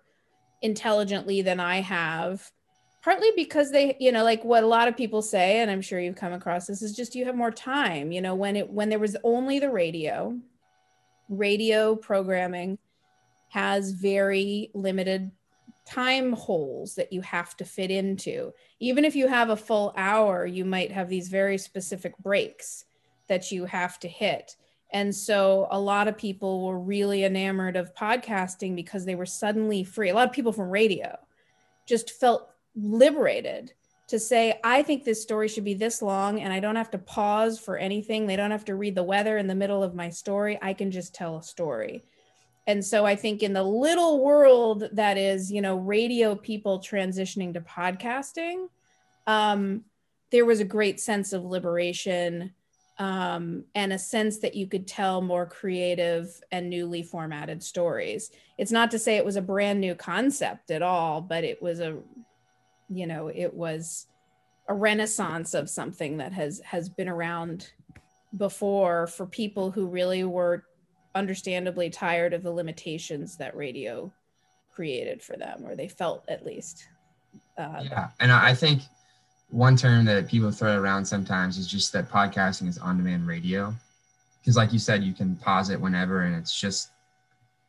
intelligently 0.60 1.42
than 1.42 1.58
I 1.58 1.80
have. 1.80 2.48
Partly 3.02 3.30
because 3.34 3.72
they, 3.72 3.96
you 3.98 4.12
know, 4.12 4.22
like 4.22 4.44
what 4.44 4.62
a 4.62 4.66
lot 4.66 4.86
of 4.86 4.96
people 4.96 5.22
say, 5.22 5.58
and 5.58 5.70
I'm 5.70 5.82
sure 5.82 6.00
you've 6.00 6.14
come 6.14 6.32
across 6.32 6.66
this, 6.68 6.82
is 6.82 6.94
just 6.94 7.16
you 7.16 7.24
have 7.24 7.34
more 7.34 7.50
time. 7.50 8.12
You 8.12 8.20
know, 8.20 8.34
when 8.34 8.54
it 8.54 8.70
when 8.70 8.88
there 8.88 9.00
was 9.00 9.16
only 9.24 9.58
the 9.58 9.70
radio, 9.70 10.38
radio 11.28 11.96
programming 11.96 12.78
has 13.48 13.90
very 13.90 14.70
limited 14.72 15.30
time 15.84 16.32
holes 16.32 16.94
that 16.94 17.12
you 17.12 17.20
have 17.22 17.56
to 17.56 17.64
fit 17.64 17.90
into. 17.90 18.52
Even 18.78 19.04
if 19.04 19.16
you 19.16 19.26
have 19.26 19.50
a 19.50 19.56
full 19.56 19.92
hour, 19.96 20.46
you 20.46 20.64
might 20.64 20.92
have 20.92 21.08
these 21.08 21.28
very 21.28 21.58
specific 21.58 22.16
breaks 22.18 22.84
that 23.28 23.50
you 23.50 23.64
have 23.64 23.98
to 23.98 24.08
hit. 24.08 24.56
And 24.92 25.14
so 25.14 25.68
a 25.70 25.80
lot 25.80 26.06
of 26.06 26.16
people 26.16 26.64
were 26.64 26.78
really 26.78 27.24
enamored 27.24 27.76
of 27.76 27.94
podcasting 27.94 28.76
because 28.76 29.04
they 29.04 29.14
were 29.14 29.26
suddenly 29.26 29.82
free. 29.84 30.10
A 30.10 30.14
lot 30.14 30.28
of 30.28 30.34
people 30.34 30.52
from 30.52 30.70
radio 30.70 31.18
just 31.86 32.10
felt 32.10 32.51
liberated 32.74 33.72
to 34.08 34.18
say, 34.18 34.60
I 34.62 34.82
think 34.82 35.04
this 35.04 35.22
story 35.22 35.48
should 35.48 35.64
be 35.64 35.74
this 35.74 36.02
long 36.02 36.40
and 36.40 36.52
I 36.52 36.60
don't 36.60 36.76
have 36.76 36.90
to 36.90 36.98
pause 36.98 37.58
for 37.58 37.76
anything. 37.76 38.26
They 38.26 38.36
don't 38.36 38.50
have 38.50 38.66
to 38.66 38.74
read 38.74 38.94
the 38.94 39.02
weather 39.02 39.38
in 39.38 39.46
the 39.46 39.54
middle 39.54 39.82
of 39.82 39.94
my 39.94 40.10
story. 40.10 40.58
I 40.60 40.74
can 40.74 40.90
just 40.90 41.14
tell 41.14 41.38
a 41.38 41.42
story. 41.42 42.04
And 42.66 42.84
so 42.84 43.04
I 43.04 43.16
think 43.16 43.42
in 43.42 43.52
the 43.52 43.62
little 43.62 44.22
world 44.22 44.88
that 44.92 45.16
is, 45.16 45.50
you 45.50 45.62
know, 45.62 45.76
radio 45.76 46.34
people 46.34 46.80
transitioning 46.80 47.54
to 47.54 47.60
podcasting, 47.60 48.68
um, 49.26 49.84
there 50.30 50.44
was 50.44 50.60
a 50.60 50.64
great 50.64 51.00
sense 51.00 51.32
of 51.32 51.44
liberation 51.44 52.52
um, 52.98 53.64
and 53.74 53.92
a 53.92 53.98
sense 53.98 54.38
that 54.38 54.54
you 54.54 54.66
could 54.66 54.86
tell 54.86 55.22
more 55.22 55.46
creative 55.46 56.28
and 56.52 56.70
newly 56.70 57.02
formatted 57.02 57.62
stories. 57.62 58.30
It's 58.58 58.70
not 58.70 58.90
to 58.92 58.98
say 58.98 59.16
it 59.16 59.24
was 59.24 59.36
a 59.36 59.42
brand 59.42 59.80
new 59.80 59.94
concept 59.94 60.70
at 60.70 60.82
all, 60.82 61.20
but 61.20 61.44
it 61.44 61.60
was 61.62 61.80
a, 61.80 61.96
you 62.88 63.06
know, 63.06 63.28
it 63.28 63.52
was 63.52 64.06
a 64.68 64.74
renaissance 64.74 65.54
of 65.54 65.68
something 65.68 66.18
that 66.18 66.32
has 66.32 66.60
has 66.64 66.88
been 66.88 67.08
around 67.08 67.72
before 68.36 69.06
for 69.06 69.26
people 69.26 69.70
who 69.70 69.86
really 69.86 70.24
were 70.24 70.64
understandably 71.14 71.90
tired 71.90 72.32
of 72.32 72.42
the 72.42 72.50
limitations 72.50 73.36
that 73.36 73.56
radio 73.56 74.10
created 74.74 75.22
for 75.22 75.36
them, 75.36 75.66
or 75.66 75.76
they 75.76 75.88
felt 75.88 76.24
at 76.28 76.46
least. 76.46 76.88
Uh, 77.58 77.82
yeah, 77.82 78.08
and 78.20 78.32
I 78.32 78.54
think 78.54 78.82
one 79.50 79.76
term 79.76 80.06
that 80.06 80.28
people 80.28 80.50
throw 80.50 80.80
around 80.80 81.04
sometimes 81.04 81.58
is 81.58 81.66
just 81.66 81.92
that 81.92 82.08
podcasting 82.08 82.68
is 82.68 82.78
on-demand 82.78 83.26
radio, 83.26 83.74
because 84.40 84.56
like 84.56 84.72
you 84.72 84.78
said, 84.78 85.02
you 85.02 85.12
can 85.12 85.36
pause 85.36 85.68
it 85.68 85.78
whenever, 85.78 86.22
and 86.22 86.34
it's 86.34 86.58
just 86.58 86.90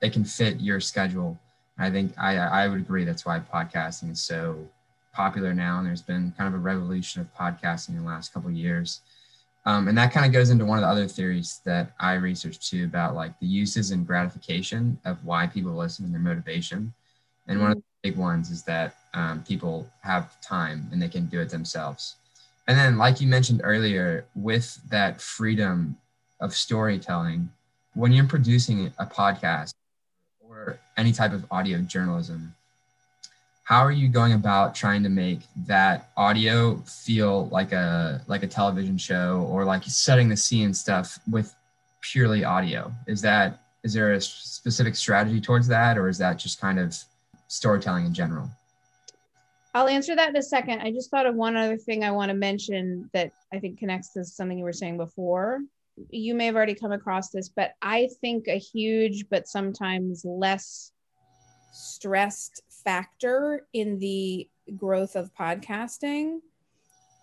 it 0.02 0.14
can 0.14 0.24
fit 0.24 0.62
your 0.62 0.80
schedule. 0.80 1.38
I 1.78 1.90
think 1.90 2.14
I 2.18 2.38
I 2.38 2.68
would 2.68 2.80
agree 2.80 3.04
that's 3.04 3.26
why 3.26 3.40
podcasting 3.40 4.12
is 4.12 4.22
so 4.22 4.70
popular 5.14 5.54
now, 5.54 5.78
and 5.78 5.88
there's 5.88 6.02
been 6.02 6.34
kind 6.38 6.48
of 6.48 6.60
a 6.60 6.64
revolution 6.64 7.22
of 7.22 7.34
podcasting 7.36 7.90
in 7.90 8.04
the 8.04 8.10
last 8.10 8.34
couple 8.34 8.52
years. 8.52 9.02
Um, 9.66 9.88
and 9.88 9.98
that 9.98 10.12
kind 10.12 10.26
of 10.26 10.34
goes 10.34 10.50
into 10.50 10.66
one 10.66 10.78
of 10.78 10.82
the 10.82 10.90
other 10.90 11.08
theories 11.08 11.62
that 11.64 11.94
I 12.00 12.14
researched 12.16 12.68
too 12.68 12.84
about 12.84 13.16
like 13.16 13.40
the 13.40 13.46
uses 13.46 13.92
and 13.92 14.06
gratification 14.06 15.00
of 15.06 15.24
why 15.24 15.48
people 15.48 15.72
listen 15.74 16.04
and 16.04 16.14
their 16.14 16.20
motivation. 16.20 16.94
And 17.48 17.62
one 17.62 17.72
of 17.72 17.78
the 17.78 18.10
big 18.10 18.18
ones 18.18 18.50
is 18.50 18.64
that 18.64 18.96
um, 19.14 19.44
people 19.44 19.90
have 20.02 20.40
time 20.42 20.90
and 20.92 21.02
they 21.02 21.08
can 21.08 21.28
do 21.28 21.40
it 21.40 21.50
themselves. 21.50 22.16
And 22.68 22.78
then, 22.78 22.98
like 22.98 23.22
you 23.22 23.28
mentioned 23.28 23.62
earlier, 23.64 24.26
with 24.36 24.80
that 24.90 25.22
freedom 25.22 25.98
of 26.40 26.54
storytelling, 26.54 27.50
when 27.94 28.12
you're 28.12 28.26
producing 28.26 28.92
a 28.98 29.06
podcast 29.06 29.74
or 30.42 30.80
any 30.98 31.12
type 31.12 31.34
of 31.34 31.46
audio 31.52 31.80
journalism, 31.80 32.56
how 33.64 33.80
are 33.80 33.92
you 33.92 34.10
going 34.10 34.34
about 34.34 34.76
trying 34.76 35.04
to 35.04 35.10
make 35.10 35.40
that 35.66 36.12
audio 36.18 36.76
feel 36.86 37.48
like 37.48 37.72
a 37.72 38.22
like 38.28 38.44
a 38.44 38.48
television 38.48 38.98
show 38.98 39.48
or 39.50 39.64
like 39.64 39.84
setting 39.86 40.28
the 40.28 40.36
scene 40.36 40.74
stuff 40.74 41.18
with 41.30 41.56
purely 42.02 42.44
audio? 42.44 42.92
Is 43.08 43.22
that 43.22 43.62
is 43.84 43.94
there 43.94 44.14
a 44.14 44.22
specific 44.22 44.96
strategy 44.96 45.40
towards 45.40 45.68
that 45.70 45.98
or 45.98 46.10
is 46.10 46.18
that 46.18 46.38
just 46.38 46.60
kind 46.60 46.78
of 46.78 46.96
storytelling 47.48 48.06
in 48.06 48.14
general? 48.14 48.50
I'll 49.74 49.88
answer 49.88 50.16
that 50.16 50.30
in 50.30 50.36
a 50.36 50.44
second. 50.44 50.82
I 50.82 50.92
just 50.92 51.10
thought 51.10 51.26
of 51.26 51.36
one 51.36 51.56
other 51.56 51.78
thing 51.78 52.04
i 52.04 52.12
want 52.12 52.30
to 52.30 52.36
mention 52.36 53.10
that 53.14 53.32
i 53.54 53.60
think 53.60 53.80
connects 53.80 54.10
to 54.14 54.26
something 54.26 54.58
you 54.58 54.66
were 54.66 54.74
saying 54.74 54.98
before. 54.98 55.62
You 56.10 56.34
may 56.34 56.48
have 56.48 56.56
already 56.56 56.76
come 56.76 56.92
across 56.92 57.30
this 57.30 57.48
but 57.48 57.72
i 57.82 58.10
think 58.20 58.50
a 58.50 58.58
huge 58.58 59.30
but 59.30 59.48
sometimes 59.48 60.26
less 60.26 60.92
stressed 61.72 62.62
factor 62.84 63.66
in 63.74 64.00
the 64.00 64.48
growth 64.76 65.16
of 65.16 65.34
podcasting 65.36 66.40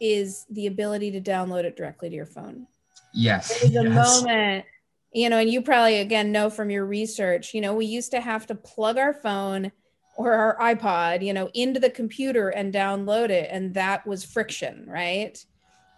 is 0.01 0.47
the 0.51 0.67
ability 0.67 1.11
to 1.13 1.21
download 1.21 1.65
it 1.65 1.77
directly 1.77 2.09
to 2.09 2.17
your 2.17 2.27
phone. 2.27 2.67
Yes. 3.13 3.61
There's 3.61 3.77
a 3.77 3.89
yes. 3.89 4.23
moment, 4.23 4.65
you 5.13 5.29
know, 5.29 5.39
and 5.39 5.51
you 5.51 5.63
probably 5.63 5.99
again 6.01 6.33
know 6.33 6.49
from 6.49 6.71
your 6.71 6.87
research, 6.87 7.55
you 7.55 7.61
know, 7.61 7.75
we 7.75 7.87
used 7.87 8.11
to 8.13 8.21
have 8.21 8.47
to 8.47 8.55
plug 8.55 8.97
our 8.99 9.13
phone 9.13 9.73
or 10.17 10.33
our 10.33 10.75
iPod, 10.75 11.25
you 11.25 11.33
know, 11.33 11.51
into 11.55 11.81
the 11.81 11.91
computer 11.91 12.51
and 12.51 12.73
download 12.73 13.31
it. 13.31 13.49
And 13.51 13.75
that 13.75 14.07
was 14.07 14.25
friction, 14.25 14.85
right? 14.89 15.45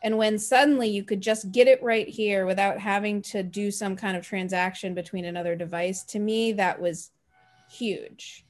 And 0.05 0.19
when 0.19 0.39
suddenly 0.39 0.89
you 0.89 1.05
could 1.05 1.21
just 1.21 1.53
get 1.53 1.69
it 1.69 1.83
right 1.83 2.09
here 2.09 2.45
without 2.45 2.79
having 2.79 3.23
to 3.23 3.43
do 3.43 3.71
some 3.71 3.95
kind 3.95 4.17
of 4.17 4.27
transaction 4.27 4.95
between 4.95 5.27
another 5.27 5.55
device, 5.55 6.03
to 6.05 6.19
me, 6.19 6.53
that 6.53 6.81
was 6.81 7.11
huge 7.71 8.45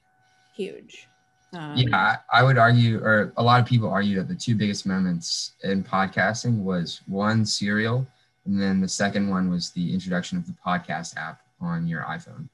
huge. 0.54 1.09
Um, 1.54 1.76
yeah, 1.76 2.16
I 2.32 2.42
would 2.42 2.56
argue, 2.56 2.99
or 3.02 3.32
a 3.37 3.42
lot 3.42 3.61
of 3.61 3.66
people 3.66 3.88
argue 3.88 4.16
that 4.16 4.28
the 4.28 4.35
two 4.35 4.54
biggest 4.54 4.87
moments 4.87 5.52
in 5.62 5.85
podcasting 5.85 6.62
was 6.62 7.02
one 7.06 7.44
serial, 7.44 8.06
and 8.47 8.61
then 8.61 8.80
the 8.80 8.88
second 8.88 9.28
one 9.28 9.50
was 9.50 9.71
the 9.71 9.92
introduction 9.92 10.38
of 10.38 10.47
the 10.47 10.54
podcast 10.64 11.16
app 11.16 11.42
on 11.61 11.87
your 11.87 12.02
iPhone. 12.02 12.49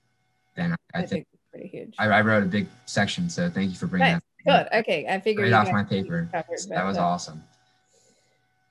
Then 0.57 0.73
I, 0.73 0.99
I, 0.99 1.03
I 1.03 1.07
think, 1.07 1.11
think 1.11 1.27
pretty 1.53 1.69
huge. 1.69 1.95
I, 1.99 2.07
I, 2.09 2.21
wrote 2.23 2.43
a 2.43 2.47
big 2.47 2.67
section, 2.87 3.31
so 3.31 3.49
thank 3.49 3.71
you 3.71 3.77
for 3.77 3.87
bringing 3.87 4.15
nice. 4.15 4.23
that. 4.47 4.71
Good. 4.71 4.79
Okay, 4.81 5.07
I 5.09 5.21
figured 5.21 5.51
right 5.51 5.67
off 5.67 5.73
my 5.73 5.85
paper. 5.85 6.29
Covered, 6.33 6.59
so 6.59 6.69
that 6.71 6.85
was 6.85 6.99
awesome. 6.99 7.45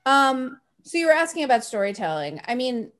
Um, 0.04 0.60
so 0.82 0.98
you 0.98 1.06
were 1.06 1.12
asking 1.12 1.44
about 1.44 1.64
storytelling. 1.64 2.40
I 2.46 2.54
mean, 2.54 2.92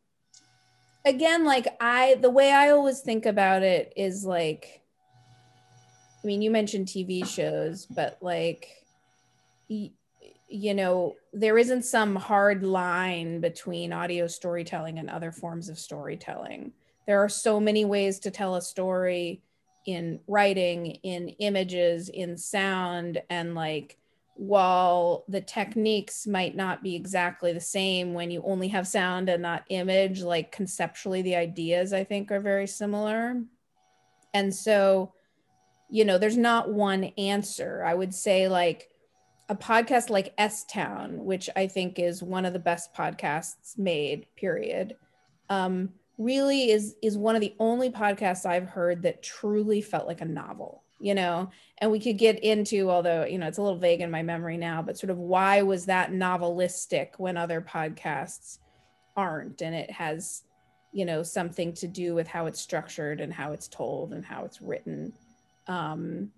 again, 1.05 1.45
like 1.45 1.69
I, 1.79 2.17
the 2.21 2.31
way 2.31 2.53
I 2.53 2.71
always 2.71 3.01
think 3.01 3.27
about 3.27 3.63
it 3.63 3.93
is 3.97 4.25
like 4.25 4.78
I 4.78 4.78
mean, 6.29 6.43
you 6.43 6.51
mentioned 6.51 6.89
TV 6.89 7.27
shows, 7.27 7.87
but 7.87 8.19
like, 8.21 8.69
y- 9.69 9.93
you 10.49 10.75
know, 10.75 11.15
there 11.33 11.59
isn't 11.59 11.85
some 11.85 12.17
hard 12.17 12.63
line 12.63 13.41
between 13.41 13.93
audio 13.93 14.27
storytelling 14.27 14.99
and 14.99 15.09
other 15.09 15.33
forms 15.33 15.69
of 15.69 15.79
storytelling. 15.79 16.73
There 17.07 17.23
are 17.23 17.29
so 17.29 17.59
many 17.59 17.85
ways 17.85 18.19
to 18.21 18.31
tell 18.31 18.57
a 18.57 18.63
story 18.63 19.43
in 19.87 20.21
writing, 20.29 20.87
in 21.03 21.29
images, 21.39 22.11
in 22.11 22.37
sound, 22.37 23.23
and 23.31 23.55
like, 23.55 23.97
while 24.35 25.25
the 25.29 25.41
techniques 25.41 26.27
might 26.27 26.55
not 26.55 26.83
be 26.83 26.95
exactly 26.95 27.53
the 27.53 27.61
same 27.61 28.15
when 28.15 28.31
you 28.31 28.43
only 28.45 28.69
have 28.69 28.87
sound 28.87 29.29
and 29.29 29.43
not 29.43 29.65
image, 29.69 30.23
like 30.23 30.53
conceptually, 30.53 31.23
the 31.23 31.37
ideas 31.37 31.93
I 31.93 32.05
think 32.05 32.31
are 32.31 32.41
very 32.41 32.67
similar. 32.67 33.43
And 34.35 34.55
so, 34.55 35.15
you 35.89 36.05
know, 36.05 36.19
there's 36.19 36.37
not 36.37 36.71
one 36.71 37.05
answer. 37.17 37.83
I 37.85 37.95
would 37.95 38.15
say 38.15 38.49
like 38.49 38.89
a 39.49 39.57
podcast 39.57 40.11
like 40.11 40.35
S 40.37 40.65
Town, 40.65 41.25
which 41.25 41.49
I 41.57 41.67
think 41.67 41.99
is 41.99 42.23
one 42.23 42.45
of 42.45 42.53
the 42.53 42.59
best 42.59 42.95
podcasts 42.95 43.79
made, 43.79 44.27
period. 44.37 44.97
Um, 45.49 45.91
really 46.19 46.71
is 46.71 46.97
is 47.03 47.17
one 47.17 47.37
of 47.37 47.41
the 47.41 47.55
only 47.59 47.91
podcasts 47.91 48.45
I've 48.45 48.69
heard 48.69 49.03
that 49.03 49.23
truly 49.23 49.81
felt 49.81 50.07
like 50.07 50.21
a 50.21 50.27
novel, 50.27 50.83
you 51.01 51.15
know. 51.15 51.51
And 51.79 51.91
we 51.91 52.01
could 52.01 52.19
get 52.19 52.41
into, 52.41 52.91
although 52.91 53.25
you 53.25 53.39
know 53.39 53.47
it's 53.47 53.59
a 53.59 53.63
little 53.63 53.79
vague 53.79 54.03
in 54.03 54.11
my 54.11 54.23
memory 54.23 54.59
now, 54.59 54.83
but 54.83 54.99
sort 54.99 55.11
of 55.11 55.17
why 55.17 55.63
was 55.63 55.87
that 55.87 56.13
novelistic 56.13 57.13
when 57.17 57.39
other 57.39 57.63
podcasts 57.63 58.59
aren't? 59.17 59.63
And 59.63 59.75
it 59.75 59.91
has, 59.91 60.43
you 60.93 61.07
know, 61.07 61.23
something 61.23 61.73
to 61.75 61.89
do 61.89 62.15
with 62.15 62.27
how 62.27 62.45
it's 62.45 62.61
structured 62.61 63.23
and 63.23 63.33
how 63.33 63.53
it's 63.53 63.69
told 63.69 64.13
and 64.13 64.23
how 64.23 64.45
it's 64.45 64.61
written 64.61 65.15
um, 65.69 66.31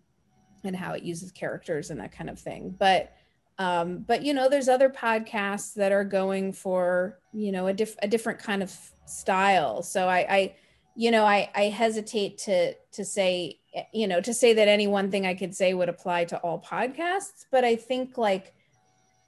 and 0.64 0.76
how 0.76 0.92
it 0.92 1.02
uses 1.02 1.32
characters 1.32 1.90
and 1.90 2.00
that 2.00 2.12
kind 2.12 2.28
of 2.28 2.38
thing. 2.38 2.74
But 2.78 3.12
um, 3.58 3.98
but 4.06 4.22
you 4.22 4.32
know, 4.32 4.48
there's 4.48 4.68
other 4.68 4.88
podcasts 4.88 5.74
that 5.74 5.92
are 5.92 6.04
going 6.04 6.52
for 6.52 7.18
you 7.32 7.52
know 7.52 7.66
a, 7.66 7.72
diff- 7.72 7.98
a 8.02 8.08
different 8.08 8.38
kind 8.38 8.62
of 8.62 8.74
style. 9.06 9.82
So 9.82 10.08
I, 10.08 10.18
I 10.18 10.56
you 10.96 11.10
know, 11.10 11.24
I, 11.24 11.50
I 11.54 11.64
hesitate 11.64 12.38
to 12.38 12.74
to 12.74 13.04
say 13.04 13.60
you 13.92 14.08
know 14.08 14.20
to 14.20 14.34
say 14.34 14.52
that 14.54 14.68
any 14.68 14.86
one 14.86 15.10
thing 15.10 15.26
I 15.26 15.34
could 15.34 15.54
say 15.54 15.74
would 15.74 15.88
apply 15.88 16.24
to 16.26 16.38
all 16.38 16.60
podcasts, 16.60 17.44
but 17.50 17.64
I 17.64 17.76
think 17.76 18.18
like 18.18 18.54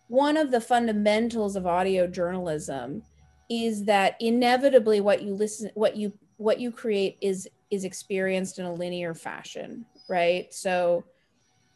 one 0.09 0.37
of 0.37 0.51
the 0.51 0.61
fundamentals 0.61 1.57
of 1.57 1.67
audio 1.67 2.07
journalism 2.07 3.03
is 3.51 3.85
that 3.85 4.17
inevitably 4.21 5.01
what 5.01 5.23
you 5.23 5.35
listen 5.35 5.71
what 5.75 5.97
you 5.97 6.13
what 6.39 6.59
you 6.59 6.71
create 6.71 7.19
is 7.21 7.49
is 7.71 7.85
experienced 7.85 8.59
in 8.59 8.65
a 8.65 8.73
linear 8.73 9.15
fashion 9.15 9.85
right 10.13 10.53
so 10.53 11.03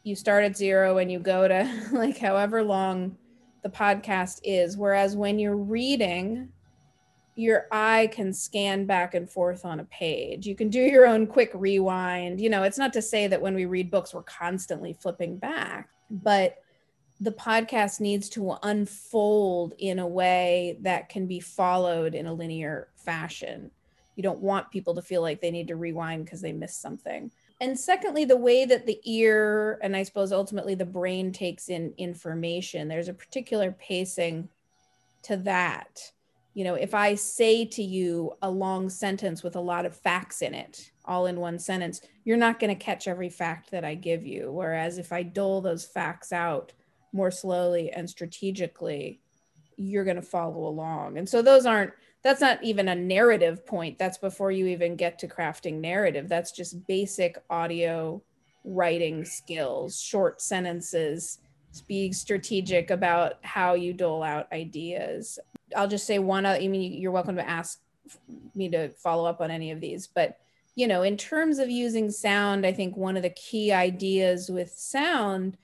you 0.03 0.15
start 0.15 0.43
at 0.45 0.55
zero 0.55 0.99
and 0.99 1.11
you 1.11 1.19
go 1.19 1.47
to 1.47 1.69
like 1.91 2.17
however 2.17 2.63
long 2.63 3.17
the 3.63 3.69
podcast 3.69 4.39
is 4.43 4.77
whereas 4.77 5.15
when 5.15 5.39
you're 5.39 5.57
reading 5.57 6.47
your 7.35 7.67
eye 7.71 8.07
can 8.11 8.31
scan 8.31 8.85
back 8.85 9.13
and 9.13 9.29
forth 9.29 9.65
on 9.65 9.79
a 9.79 9.85
page 9.85 10.45
you 10.45 10.55
can 10.55 10.69
do 10.69 10.79
your 10.79 11.07
own 11.07 11.25
quick 11.25 11.51
rewind 11.55 12.39
you 12.39 12.49
know 12.49 12.63
it's 12.63 12.77
not 12.77 12.93
to 12.93 13.01
say 13.01 13.27
that 13.27 13.41
when 13.41 13.55
we 13.55 13.65
read 13.65 13.91
books 13.91 14.13
we're 14.13 14.23
constantly 14.23 14.93
flipping 14.93 15.37
back 15.37 15.89
but 16.09 16.59
the 17.19 17.31
podcast 17.31 17.99
needs 17.99 18.29
to 18.29 18.55
unfold 18.63 19.73
in 19.79 19.99
a 19.99 20.07
way 20.07 20.77
that 20.81 21.09
can 21.09 21.25
be 21.25 21.39
followed 21.39 22.13
in 22.13 22.27
a 22.27 22.33
linear 22.33 22.89
fashion. 22.95 23.71
You 24.15 24.23
don't 24.23 24.39
want 24.39 24.69
people 24.69 24.93
to 24.95 25.01
feel 25.01 25.21
like 25.21 25.41
they 25.41 25.51
need 25.51 25.67
to 25.69 25.75
rewind 25.75 26.25
because 26.25 26.41
they 26.41 26.51
missed 26.51 26.81
something. 26.81 27.31
And 27.59 27.77
secondly, 27.77 28.23
the 28.25 28.37
way 28.37 28.65
that 28.65 28.85
the 28.85 28.99
ear 29.03 29.79
and 29.81 29.95
I 29.95 30.03
suppose 30.03 30.31
ultimately 30.31 30.75
the 30.75 30.85
brain 30.85 31.31
takes 31.31 31.69
in 31.69 31.93
information, 31.97 32.87
there's 32.87 33.07
a 33.07 33.13
particular 33.13 33.71
pacing 33.71 34.49
to 35.23 35.37
that. 35.37 35.99
You 36.53 36.63
know, 36.63 36.75
if 36.75 36.93
I 36.93 37.15
say 37.15 37.65
to 37.65 37.83
you 37.83 38.33
a 38.41 38.49
long 38.49 38.89
sentence 38.89 39.43
with 39.43 39.55
a 39.55 39.61
lot 39.61 39.85
of 39.85 39.95
facts 39.95 40.41
in 40.41 40.53
it, 40.53 40.91
all 41.05 41.27
in 41.27 41.39
one 41.39 41.57
sentence, 41.59 42.01
you're 42.25 42.37
not 42.37 42.59
going 42.59 42.75
to 42.75 42.83
catch 42.83 43.07
every 43.07 43.29
fact 43.29 43.71
that 43.71 43.85
I 43.85 43.95
give 43.95 44.25
you. 44.25 44.51
Whereas 44.51 44.97
if 44.97 45.11
I 45.11 45.23
dole 45.23 45.61
those 45.61 45.85
facts 45.85 46.31
out, 46.31 46.73
more 47.13 47.31
slowly 47.31 47.91
and 47.91 48.09
strategically, 48.09 49.19
you're 49.77 50.03
going 50.03 50.15
to 50.15 50.21
follow 50.21 50.67
along. 50.67 51.17
And 51.17 51.27
so 51.27 51.41
those 51.41 51.65
aren't, 51.65 51.93
that's 52.23 52.41
not 52.41 52.63
even 52.63 52.89
a 52.89 52.95
narrative 52.95 53.65
point. 53.65 53.97
That's 53.97 54.17
before 54.17 54.51
you 54.51 54.67
even 54.67 54.95
get 54.95 55.19
to 55.19 55.27
crafting 55.27 55.79
narrative. 55.79 56.27
That's 56.27 56.51
just 56.51 56.85
basic 56.87 57.41
audio 57.49 58.21
writing 58.63 59.23
skills, 59.23 59.99
short 59.99 60.41
sentences, 60.41 61.39
being 61.87 62.13
strategic 62.13 62.89
about 62.89 63.35
how 63.43 63.75
you 63.75 63.93
dole 63.93 64.23
out 64.23 64.51
ideas. 64.51 65.39
I'll 65.75 65.87
just 65.87 66.07
say 66.07 66.19
one, 66.19 66.45
I 66.45 66.67
mean, 66.67 66.93
you're 66.93 67.11
welcome 67.11 67.35
to 67.35 67.47
ask 67.47 67.79
me 68.55 68.69
to 68.69 68.89
follow 68.89 69.29
up 69.29 69.41
on 69.41 69.51
any 69.51 69.71
of 69.71 69.79
these, 69.79 70.07
but 70.07 70.37
you 70.75 70.87
know, 70.87 71.01
in 71.01 71.17
terms 71.17 71.57
of 71.57 71.71
using 71.71 72.11
sound, 72.11 72.63
I 72.63 72.71
think 72.71 72.95
one 72.95 73.17
of 73.17 73.23
the 73.23 73.31
key 73.31 73.71
ideas 73.71 74.47
with 74.47 74.71
sound 74.71 75.57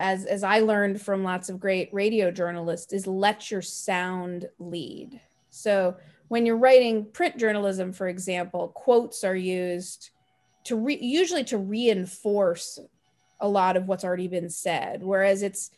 as 0.00 0.26
as 0.26 0.44
I 0.44 0.58
learned 0.58 1.00
from 1.00 1.24
lots 1.24 1.48
of 1.48 1.58
great 1.58 1.88
radio 1.92 2.30
journalists 2.30 2.92
is 2.92 3.06
let 3.06 3.50
your 3.50 3.62
sound 3.62 4.46
lead. 4.58 5.18
So 5.54 5.96
when 6.28 6.46
you're 6.46 6.56
writing 6.56 7.06
print 7.12 7.38
journalism, 7.38 7.92
for 7.92 8.08
example, 8.08 8.68
quotes 8.68 9.24
are 9.24 9.36
used 9.36 10.10
to 10.64 10.76
re- 10.76 10.98
usually 11.00 11.44
to 11.44 11.58
reinforce 11.58 12.78
a 13.40 13.48
lot 13.48 13.76
of 13.76 13.86
what's 13.86 14.04
already 14.04 14.28
been 14.28 14.50
said. 14.50 15.02
Whereas 15.02 15.42
it's 15.42 15.70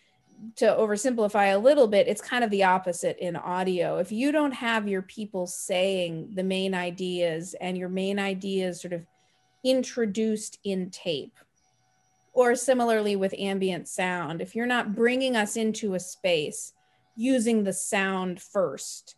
to 0.56 0.66
oversimplify 0.66 1.54
a 1.54 1.58
little 1.58 1.88
bit, 1.88 2.08
it's 2.08 2.20
kind 2.20 2.44
of 2.44 2.50
the 2.50 2.64
opposite 2.64 3.18
in 3.18 3.36
audio. 3.36 3.98
If 3.98 4.12
you 4.12 4.32
don't 4.32 4.52
have 4.52 4.86
your 4.86 5.02
people 5.02 5.46
saying 5.46 6.30
the 6.34 6.44
main 6.44 6.74
ideas 6.74 7.54
and 7.60 7.76
your 7.76 7.88
main 7.88 8.18
ideas 8.18 8.80
sort 8.80 8.92
of 8.92 9.06
introduced 9.64 10.58
in 10.64 10.90
tape, 10.90 11.34
or 12.32 12.54
similarly 12.54 13.16
with 13.16 13.34
ambient 13.38 13.88
sound, 13.88 14.40
if 14.40 14.54
you're 14.54 14.66
not 14.66 14.94
bringing 14.94 15.36
us 15.36 15.56
into 15.56 15.94
a 15.94 16.00
space 16.00 16.74
using 17.16 17.64
the 17.64 17.72
sound 17.72 18.40
first, 18.40 19.16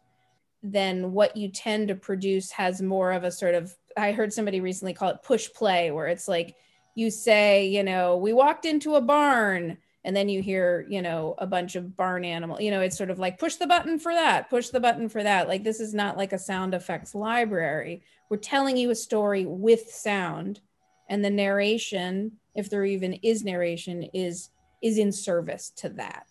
then 0.62 1.12
what 1.12 1.37
you 1.37 1.49
tend 1.49 1.88
to 1.88 1.94
produce 1.94 2.51
has 2.51 2.83
more 2.83 3.12
of 3.12 3.25
a 3.25 3.31
sort 3.31 3.55
of, 3.55 3.75
I 3.97 4.12
heard 4.12 4.33
somebody 4.33 4.61
recently 4.61 4.94
call 4.94 5.11
it 5.11 5.23
push 5.23 5.49
play, 5.53 5.90
where 5.90 6.07
it's 6.07 6.29
like 6.29 6.57
you 6.94 7.11
say, 7.11 7.66
you 7.66 7.83
know, 7.83 8.16
we 8.16 8.33
walked 8.33 8.64
into 8.64 8.97
a 8.97 9.01
barn 9.01 9.79
and 10.05 10.16
then 10.16 10.29
you 10.29 10.40
hear 10.40 10.87
you 10.88 11.03
know 11.03 11.35
a 11.38 11.47
bunch 11.47 11.77
of 11.77 11.94
barn 11.97 12.25
animal 12.25 12.61
you 12.61 12.71
know 12.71 12.81
it's 12.81 12.97
sort 12.97 13.11
of 13.11 13.18
like 13.18 13.38
push 13.38 13.57
the 13.57 13.66
button 13.66 13.99
for 13.99 14.14
that 14.14 14.49
push 14.49 14.68
the 14.68 14.81
button 14.81 15.09
for 15.09 15.23
that. 15.23 15.49
Like 15.49 15.64
this 15.64 15.81
is 15.81 15.92
not 15.92 16.16
like 16.16 16.33
a 16.33 16.38
sound 16.38 16.75
effects 16.75 17.14
library. 17.14 18.03
We're 18.31 18.38
telling 18.38 18.77
you 18.77 18.90
a 18.90 18.94
story 18.94 19.44
with 19.47 19.90
sound 19.90 20.61
and 21.09 21.25
the 21.25 21.31
narration 21.31 22.33
if 22.55 22.71
there 22.71 22.85
even 22.85 23.14
is 23.23 23.44
narration 23.44 24.05
is 24.14 24.51
is 24.83 24.99
in 24.99 25.12
service 25.12 25.71
to 25.77 25.88
that. 25.90 26.27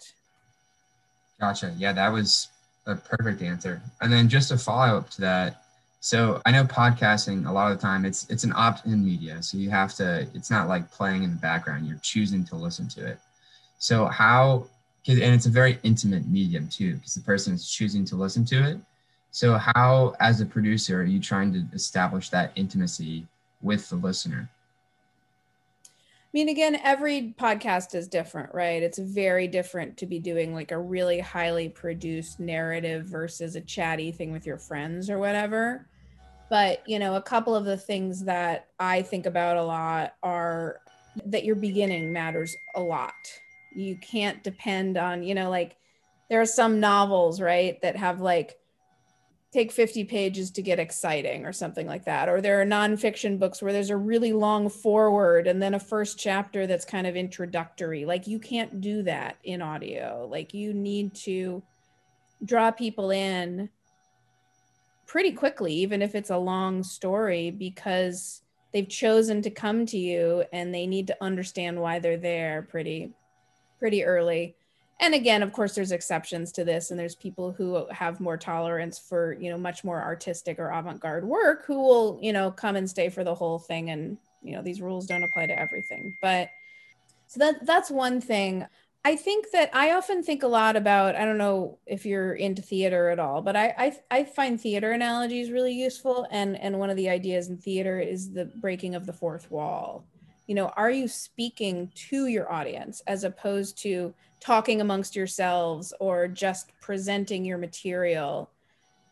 Gotcha. 1.39 1.75
Yeah 1.77 1.93
that 1.93 2.11
was 2.11 2.47
a 2.87 2.95
perfect 2.95 3.41
answer. 3.41 3.81
And 4.01 4.11
then 4.11 4.27
just 4.27 4.51
a 4.51 4.57
follow-up 4.57 5.09
to 5.11 5.21
that 5.21 5.63
so 5.99 6.41
i 6.45 6.51
know 6.51 6.63
podcasting 6.63 7.47
a 7.47 7.51
lot 7.51 7.71
of 7.71 7.77
the 7.77 7.81
time 7.81 8.05
it's 8.05 8.29
it's 8.29 8.43
an 8.43 8.53
opt-in 8.55 9.03
media 9.03 9.41
so 9.41 9.57
you 9.57 9.69
have 9.69 9.93
to 9.95 10.27
it's 10.33 10.51
not 10.51 10.67
like 10.67 10.89
playing 10.91 11.23
in 11.23 11.31
the 11.31 11.37
background 11.37 11.87
you're 11.87 11.99
choosing 12.03 12.45
to 12.45 12.55
listen 12.55 12.87
to 12.87 13.05
it. 13.05 13.19
So 13.79 14.05
how 14.05 14.67
and 15.07 15.33
it's 15.33 15.45
a 15.45 15.49
very 15.49 15.79
intimate 15.83 16.27
medium 16.27 16.67
too 16.67 16.95
because 16.95 17.13
the 17.13 17.21
person 17.21 17.53
is 17.53 17.69
choosing 17.69 18.03
to 18.05 18.15
listen 18.15 18.45
to 18.45 18.63
it. 18.69 18.77
So 19.31 19.57
how 19.57 20.15
as 20.19 20.41
a 20.41 20.45
producer 20.45 21.01
are 21.01 21.05
you 21.05 21.19
trying 21.19 21.53
to 21.53 21.65
establish 21.73 22.29
that 22.29 22.51
intimacy 22.55 23.25
with 23.61 23.89
the 23.89 23.95
listener 23.95 24.49
mean, 26.37 26.49
again, 26.49 26.79
every 26.83 27.33
podcast 27.39 27.95
is 27.95 28.07
different, 28.07 28.53
right? 28.53 28.83
It's 28.83 28.99
very 28.99 29.47
different 29.47 29.97
to 29.97 30.05
be 30.05 30.19
doing 30.19 30.53
like 30.53 30.71
a 30.71 30.77
really 30.77 31.19
highly 31.19 31.67
produced 31.67 32.39
narrative 32.39 33.07
versus 33.07 33.55
a 33.55 33.61
chatty 33.61 34.11
thing 34.11 34.31
with 34.31 34.45
your 34.45 34.59
friends 34.59 35.09
or 35.09 35.17
whatever. 35.17 35.87
But, 36.47 36.87
you 36.87 36.99
know, 36.99 37.15
a 37.15 37.23
couple 37.23 37.55
of 37.55 37.65
the 37.65 37.75
things 37.75 38.25
that 38.25 38.67
I 38.79 39.01
think 39.01 39.25
about 39.25 39.57
a 39.57 39.63
lot 39.63 40.13
are 40.21 40.77
that 41.25 41.43
your 41.43 41.55
beginning 41.55 42.13
matters 42.13 42.55
a 42.75 42.81
lot. 42.81 43.15
You 43.75 43.97
can't 43.97 44.43
depend 44.43 44.95
on, 44.95 45.23
you 45.23 45.33
know, 45.33 45.49
like 45.49 45.75
there 46.29 46.39
are 46.39 46.45
some 46.45 46.79
novels, 46.79 47.41
right, 47.41 47.81
that 47.81 47.95
have 47.95 48.21
like 48.21 48.59
take 49.57 49.71
50 49.71 50.03
pages 50.03 50.51
to 50.51 50.61
get 50.61 50.77
exciting 50.77 51.43
or 51.43 51.51
something 51.51 51.87
like 51.87 52.05
that. 52.05 52.29
Or 52.29 52.41
there 52.41 52.61
are 52.61 52.65
nonfiction 52.65 53.39
books 53.39 53.59
where 53.59 53.73
there's 53.73 53.89
a 53.89 53.97
really 53.97 54.31
long 54.31 54.69
forward 54.69 55.47
and 55.47 55.59
then 55.59 55.73
a 55.73 55.79
first 55.79 56.19
chapter 56.19 56.67
that's 56.67 56.85
kind 56.85 57.07
of 57.07 57.15
introductory. 57.15 58.05
Like 58.05 58.27
you 58.27 58.37
can't 58.37 58.81
do 58.81 59.01
that 59.03 59.37
in 59.43 59.63
audio. 59.63 60.27
Like 60.29 60.53
you 60.53 60.75
need 60.75 61.15
to 61.25 61.63
draw 62.45 62.69
people 62.69 63.09
in 63.09 63.69
pretty 65.07 65.31
quickly, 65.31 65.73
even 65.73 66.03
if 66.03 66.13
it's 66.13 66.29
a 66.29 66.37
long 66.37 66.83
story, 66.83 67.49
because 67.49 68.43
they've 68.73 68.87
chosen 68.87 69.41
to 69.41 69.49
come 69.49 69.87
to 69.87 69.97
you 69.97 70.43
and 70.53 70.71
they 70.71 70.85
need 70.85 71.07
to 71.07 71.17
understand 71.19 71.81
why 71.81 71.97
they're 71.97 72.15
there 72.15 72.61
pretty 72.69 73.11
pretty 73.79 74.03
early 74.03 74.55
and 74.99 75.13
again 75.13 75.43
of 75.43 75.53
course 75.53 75.75
there's 75.75 75.91
exceptions 75.91 76.51
to 76.51 76.63
this 76.63 76.91
and 76.91 76.99
there's 76.99 77.15
people 77.15 77.51
who 77.51 77.85
have 77.91 78.19
more 78.19 78.37
tolerance 78.37 78.97
for 78.97 79.33
you 79.33 79.49
know 79.51 79.57
much 79.57 79.83
more 79.83 80.01
artistic 80.01 80.59
or 80.59 80.69
avant-garde 80.69 81.23
work 81.25 81.65
who 81.65 81.75
will 81.75 82.19
you 82.21 82.33
know 82.33 82.49
come 82.51 82.75
and 82.75 82.89
stay 82.89 83.09
for 83.09 83.23
the 83.23 83.35
whole 83.35 83.59
thing 83.59 83.89
and 83.89 84.17
you 84.47 84.55
know 84.55 84.61
these 84.61 84.81
rules 84.81 85.05
don't 85.05 85.23
apply 85.23 85.45
to 85.45 85.59
everything. 85.59 86.15
But 86.21 86.49
so 87.27 87.39
that 87.39 87.65
that's 87.65 87.91
one 87.91 88.21
thing. 88.21 88.65
I 89.05 89.15
think 89.15 89.51
that 89.51 89.69
i 89.73 89.93
often 89.93 90.21
think 90.21 90.43
a 90.43 90.47
lot 90.47 90.75
about 90.75 91.15
i 91.15 91.23
don't 91.23 91.37
know 91.37 91.77
if 91.85 92.05
you're 92.05 92.33
into 92.33 92.61
theater 92.61 93.09
at 93.09 93.19
all 93.19 93.41
but 93.41 93.55
i 93.55 93.73
i, 93.77 94.17
I 94.19 94.23
find 94.25 94.59
theater 94.59 94.91
analogies 94.91 95.49
really 95.49 95.71
useful 95.71 96.27
and 96.29 96.59
and 96.59 96.77
one 96.77 96.89
of 96.89 96.97
the 96.97 97.07
ideas 97.07 97.47
in 97.47 97.57
theater 97.57 98.01
is 98.01 98.33
the 98.33 98.45
breaking 98.45 98.95
of 98.95 99.05
the 99.05 99.13
fourth 99.13 99.49
wall. 99.49 100.03
You 100.47 100.55
know 100.55 100.67
are 100.75 100.91
you 100.91 101.07
speaking 101.07 101.89
to 102.09 102.27
your 102.27 102.51
audience 102.51 103.01
as 103.07 103.23
opposed 103.23 103.77
to 103.83 104.13
talking 104.39 104.81
amongst 104.81 105.15
yourselves 105.15 105.93
or 105.99 106.27
just 106.27 106.71
presenting 106.79 107.43
your 107.43 107.57
material 107.57 108.49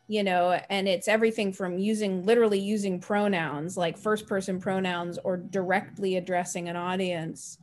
you 0.08 0.24
know 0.24 0.52
and 0.70 0.88
it's 0.88 1.08
everything 1.08 1.52
from 1.52 1.80
using 1.80 2.26
literally 2.26 2.60
using 2.60 3.00
pronouns 3.00 3.76
like 3.76 3.98
first 3.98 4.28
person 4.28 4.60
pronouns 4.60 5.18
or 5.24 5.36
directly 5.38 6.18
addressing 6.18 6.70
an 6.70 6.76
audience 6.76 7.58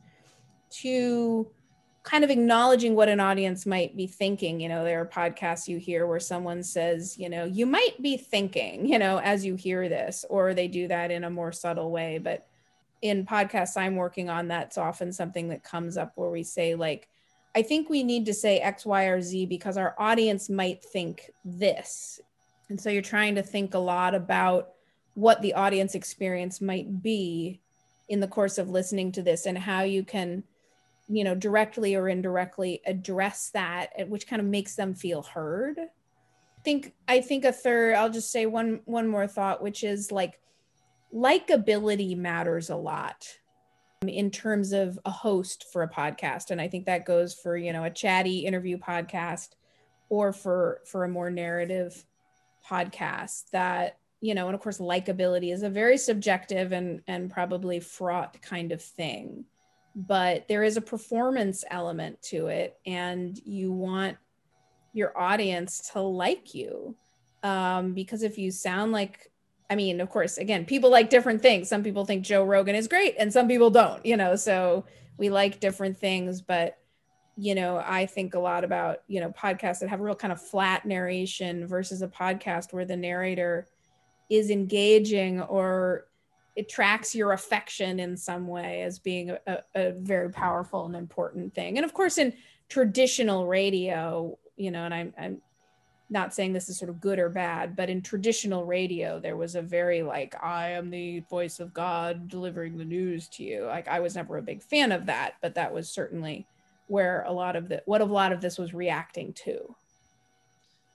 to 0.69 1.47
kind 2.03 2.25
of 2.25 2.29
acknowledging 2.29 2.95
what 2.95 3.07
an 3.07 3.21
audience 3.21 3.65
might 3.65 3.95
be 3.95 4.05
thinking. 4.05 4.59
You 4.59 4.69
know 4.69 4.83
there 4.83 5.01
are 5.01 5.05
podcasts 5.05 5.67
you 5.67 5.77
hear 5.77 6.05
where 6.05 6.19
someone 6.19 6.61
says 6.61 7.17
you 7.17 7.29
know 7.29 7.45
you 7.45 7.65
might 7.65 8.01
be 8.01 8.17
thinking 8.17 8.85
you 8.85 8.99
know 8.99 9.19
as 9.19 9.45
you 9.45 9.55
hear 9.55 9.87
this 9.87 10.25
or 10.29 10.53
they 10.53 10.67
do 10.67 10.87
that 10.89 11.11
in 11.11 11.23
a 11.23 11.29
more 11.29 11.51
subtle 11.51 11.91
way. 11.91 12.17
But 12.17 12.45
in 13.01 13.25
podcasts 13.25 13.75
i'm 13.75 13.97
working 13.97 14.29
on 14.29 14.47
that's 14.47 14.77
often 14.77 15.11
something 15.11 15.49
that 15.49 15.61
comes 15.61 15.97
up 15.97 16.13
where 16.15 16.29
we 16.29 16.41
say 16.41 16.73
like 16.73 17.09
I 17.55 17.61
think 17.61 17.89
we 17.89 18.03
need 18.03 18.25
to 18.25 18.33
say 18.33 18.59
X, 18.59 18.85
Y, 18.85 19.03
or 19.05 19.21
Z 19.21 19.45
because 19.45 19.77
our 19.77 19.95
audience 19.99 20.49
might 20.49 20.83
think 20.83 21.31
this. 21.45 22.19
And 22.69 22.79
so 22.81 22.89
you're 22.89 23.01
trying 23.01 23.35
to 23.35 23.43
think 23.43 23.73
a 23.73 23.79
lot 23.79 24.15
about 24.15 24.69
what 25.13 25.41
the 25.41 25.53
audience 25.53 25.93
experience 25.93 26.61
might 26.61 27.03
be 27.03 27.61
in 28.09 28.19
the 28.19 28.27
course 28.27 28.57
of 28.57 28.69
listening 28.69 29.11
to 29.11 29.21
this 29.21 29.45
and 29.45 29.57
how 29.57 29.81
you 29.81 30.03
can, 30.03 30.43
you 31.07 31.23
know, 31.23 31.35
directly 31.35 31.93
or 31.95 32.09
indirectly 32.09 32.81
address 32.87 33.51
that, 33.51 33.91
eh, 33.97 34.03
which 34.05 34.27
kind 34.27 34.41
of 34.41 34.47
makes 34.47 34.75
them 34.75 34.95
feel 34.95 35.21
heard. 35.21 35.77
I 35.77 36.61
think 36.63 36.93
I 37.07 37.21
think 37.21 37.45
a 37.45 37.51
third. 37.51 37.95
I'll 37.95 38.09
just 38.09 38.31
say 38.31 38.45
one 38.45 38.81
one 38.85 39.07
more 39.07 39.27
thought, 39.27 39.61
which 39.61 39.83
is 39.83 40.11
like 40.11 40.39
likability 41.13 42.17
matters 42.17 42.69
a 42.69 42.75
lot 42.75 43.27
in 44.09 44.31
terms 44.31 44.73
of 44.73 44.99
a 45.05 45.11
host 45.11 45.65
for 45.71 45.83
a 45.83 45.89
podcast, 45.89 46.51
and 46.51 46.59
I 46.59 46.67
think 46.67 46.85
that 46.85 47.05
goes 47.05 47.33
for 47.33 47.57
you 47.57 47.73
know 47.73 47.83
a 47.83 47.89
chatty 47.89 48.39
interview 48.39 48.77
podcast 48.77 49.49
or 50.09 50.33
for 50.33 50.81
for 50.85 51.03
a 51.03 51.09
more 51.09 51.29
narrative 51.29 52.05
podcast 52.67 53.49
that 53.51 53.97
you 54.21 54.33
know 54.33 54.47
and 54.47 54.55
of 54.55 54.61
course 54.61 54.77
likability 54.77 55.53
is 55.53 55.63
a 55.63 55.69
very 55.69 55.97
subjective 55.97 56.71
and 56.71 57.01
and 57.07 57.31
probably 57.31 57.79
fraught 57.79 58.41
kind 58.41 58.71
of 58.71 58.81
thing. 58.81 59.45
But 59.95 60.47
there 60.47 60.63
is 60.63 60.77
a 60.77 60.81
performance 60.81 61.63
element 61.69 62.21
to 62.23 62.47
it 62.47 62.77
and 62.85 63.39
you 63.45 63.71
want 63.71 64.17
your 64.93 65.17
audience 65.17 65.91
to 65.93 66.01
like 66.01 66.55
you 66.55 66.95
um, 67.43 67.93
because 67.93 68.23
if 68.23 68.37
you 68.37 68.51
sound 68.51 68.91
like 68.91 69.29
i 69.73 69.75
mean 69.75 69.99
of 69.99 70.09
course 70.09 70.37
again 70.37 70.65
people 70.65 70.89
like 70.89 71.09
different 71.09 71.41
things 71.41 71.67
some 71.67 71.83
people 71.83 72.05
think 72.05 72.23
joe 72.23 72.43
rogan 72.43 72.75
is 72.75 72.87
great 72.87 73.15
and 73.17 73.33
some 73.33 73.47
people 73.47 73.69
don't 73.69 74.05
you 74.05 74.15
know 74.15 74.35
so 74.35 74.85
we 75.17 75.29
like 75.29 75.59
different 75.59 75.97
things 75.97 76.41
but 76.41 76.77
you 77.35 77.55
know 77.55 77.81
i 77.85 78.05
think 78.05 78.35
a 78.35 78.39
lot 78.39 78.63
about 78.63 78.99
you 79.07 79.19
know 79.19 79.31
podcasts 79.31 79.79
that 79.79 79.89
have 79.89 79.99
a 79.99 80.03
real 80.03 80.15
kind 80.15 80.31
of 80.31 80.41
flat 80.41 80.85
narration 80.85 81.67
versus 81.67 82.01
a 82.01 82.07
podcast 82.07 82.71
where 82.71 82.85
the 82.85 82.95
narrator 82.95 83.67
is 84.29 84.49
engaging 84.49 85.41
or 85.41 86.05
it 86.55 86.69
tracks 86.69 87.15
your 87.15 87.31
affection 87.31 87.99
in 87.99 88.15
some 88.15 88.47
way 88.47 88.83
as 88.83 88.99
being 88.99 89.31
a, 89.47 89.57
a, 89.75 89.91
very 89.93 90.29
powerful 90.29 90.85
and 90.85 90.95
important 90.95 91.53
thing. 91.55 91.77
And 91.77 91.85
of 91.85 91.93
course, 91.93 92.17
in 92.17 92.33
traditional 92.69 93.47
radio, 93.47 94.37
you 94.55 94.69
know, 94.69 94.85
and 94.85 94.93
I'm, 94.93 95.13
I'm 95.17 95.41
not 96.13 96.33
saying 96.33 96.53
this 96.53 96.69
is 96.69 96.77
sort 96.77 96.89
of 96.89 97.01
good 97.01 97.19
or 97.19 97.27
bad, 97.27 97.75
but 97.75 97.89
in 97.89 98.01
traditional 98.01 98.63
radio, 98.63 99.19
there 99.19 99.35
was 99.35 99.55
a 99.55 99.61
very 99.61 100.03
like, 100.03 100.35
I 100.41 100.69
am 100.69 100.89
the 100.89 101.21
voice 101.21 101.59
of 101.59 101.73
God 101.73 102.29
delivering 102.29 102.77
the 102.77 102.85
news 102.85 103.27
to 103.29 103.43
you. 103.43 103.65
Like, 103.65 103.87
I 103.87 103.99
was 103.99 104.15
never 104.15 104.37
a 104.37 104.41
big 104.43 104.61
fan 104.61 104.91
of 104.91 105.07
that, 105.07 105.33
but 105.41 105.55
that 105.55 105.73
was 105.73 105.89
certainly 105.89 106.45
where 106.87 107.23
a 107.23 107.31
lot 107.31 107.55
of 107.55 107.67
the 107.67 107.81
what 107.85 108.01
a 108.01 108.05
lot 108.05 108.31
of 108.31 108.41
this 108.41 108.57
was 108.57 108.73
reacting 108.73 109.33
to. 109.33 109.75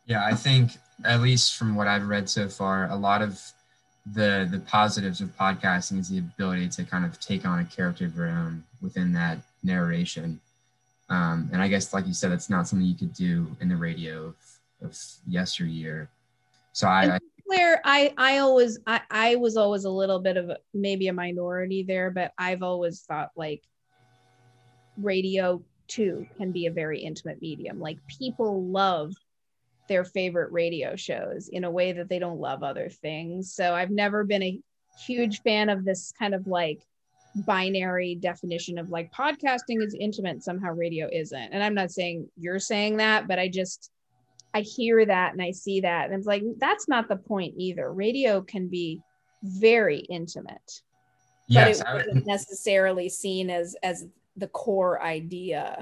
Yeah, 0.06 0.24
I 0.24 0.34
think 0.34 0.72
at 1.04 1.20
least 1.20 1.56
from 1.56 1.74
what 1.74 1.88
I've 1.88 2.06
read 2.06 2.28
so 2.28 2.48
far, 2.48 2.88
a 2.88 2.96
lot 2.96 3.20
of 3.20 3.40
the 4.14 4.48
the 4.50 4.60
positives 4.60 5.20
of 5.20 5.36
podcasting 5.36 5.98
is 5.98 6.08
the 6.08 6.18
ability 6.18 6.68
to 6.68 6.84
kind 6.84 7.04
of 7.04 7.18
take 7.18 7.44
on 7.44 7.58
a 7.58 7.64
character 7.64 8.06
of 8.06 8.16
your 8.16 8.28
own 8.28 8.64
within 8.80 9.12
that 9.14 9.38
narration. 9.62 10.40
Um, 11.10 11.48
and 11.52 11.60
I 11.60 11.68
guess, 11.68 11.92
like 11.92 12.06
you 12.06 12.14
said, 12.14 12.32
it's 12.32 12.50
not 12.50 12.68
something 12.68 12.86
you 12.86 12.94
could 12.94 13.14
do 13.14 13.48
in 13.60 13.68
the 13.68 13.76
radio 13.76 14.34
of, 14.82 14.98
yesteryear. 15.26 16.10
So 16.72 16.88
I, 16.88 17.16
I 17.16 17.18
where 17.44 17.80
I 17.84 18.12
I 18.16 18.38
always 18.38 18.78
I, 18.86 19.00
I 19.10 19.36
was 19.36 19.56
always 19.56 19.84
a 19.84 19.90
little 19.90 20.20
bit 20.20 20.36
of 20.36 20.50
a, 20.50 20.58
maybe 20.74 21.08
a 21.08 21.12
minority 21.12 21.82
there, 21.82 22.10
but 22.10 22.32
I've 22.38 22.62
always 22.62 23.00
thought 23.00 23.30
like 23.36 23.62
radio 24.96 25.62
too 25.86 26.26
can 26.36 26.52
be 26.52 26.66
a 26.66 26.70
very 26.70 27.00
intimate 27.00 27.40
medium. 27.40 27.80
Like 27.80 27.98
people 28.06 28.64
love 28.66 29.14
their 29.88 30.04
favorite 30.04 30.52
radio 30.52 30.94
shows 30.94 31.48
in 31.48 31.64
a 31.64 31.70
way 31.70 31.92
that 31.92 32.10
they 32.10 32.18
don't 32.18 32.40
love 32.40 32.62
other 32.62 32.90
things. 32.90 33.54
So 33.54 33.74
I've 33.74 33.90
never 33.90 34.22
been 34.22 34.42
a 34.42 34.60
huge 35.06 35.40
fan 35.40 35.70
of 35.70 35.84
this 35.84 36.12
kind 36.18 36.34
of 36.34 36.46
like 36.46 36.82
binary 37.46 38.14
definition 38.14 38.78
of 38.78 38.90
like 38.90 39.12
podcasting 39.12 39.82
is 39.82 39.94
intimate 39.98 40.42
somehow 40.42 40.72
radio 40.72 41.08
isn't 41.12 41.52
and 41.52 41.62
i'm 41.62 41.74
not 41.74 41.90
saying 41.90 42.26
you're 42.36 42.58
saying 42.58 42.96
that 42.96 43.28
but 43.28 43.38
i 43.38 43.46
just 43.46 43.90
i 44.54 44.60
hear 44.60 45.04
that 45.04 45.32
and 45.32 45.42
i 45.42 45.50
see 45.50 45.80
that 45.80 46.06
and 46.06 46.14
it's 46.14 46.26
like 46.26 46.42
that's 46.58 46.88
not 46.88 47.08
the 47.08 47.16
point 47.16 47.54
either 47.56 47.92
radio 47.92 48.40
can 48.40 48.68
be 48.68 49.00
very 49.42 50.00
intimate 50.10 50.82
yes, 51.46 51.82
but 51.82 52.00
it 52.00 52.06
wasn't 52.06 52.26
necessarily 52.26 53.08
seen 53.08 53.50
as 53.50 53.76
as 53.82 54.06
the 54.36 54.48
core 54.48 55.02
idea 55.02 55.78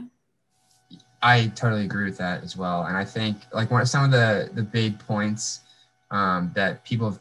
I 1.23 1.49
totally 1.49 1.85
agree 1.85 2.05
with 2.05 2.19
that 2.19 2.45
as 2.45 2.57
well. 2.57 2.85
And 2.85 2.97
I 2.97 3.05
think 3.05 3.39
like 3.53 3.71
one 3.71 3.81
of 3.81 3.89
some 3.89 4.05
of 4.05 4.11
the 4.11 4.51
the 4.55 4.63
big 4.63 4.99
points 4.99 5.61
um, 6.11 6.53
that 6.55 6.85
people, 6.85 7.11
have, 7.11 7.21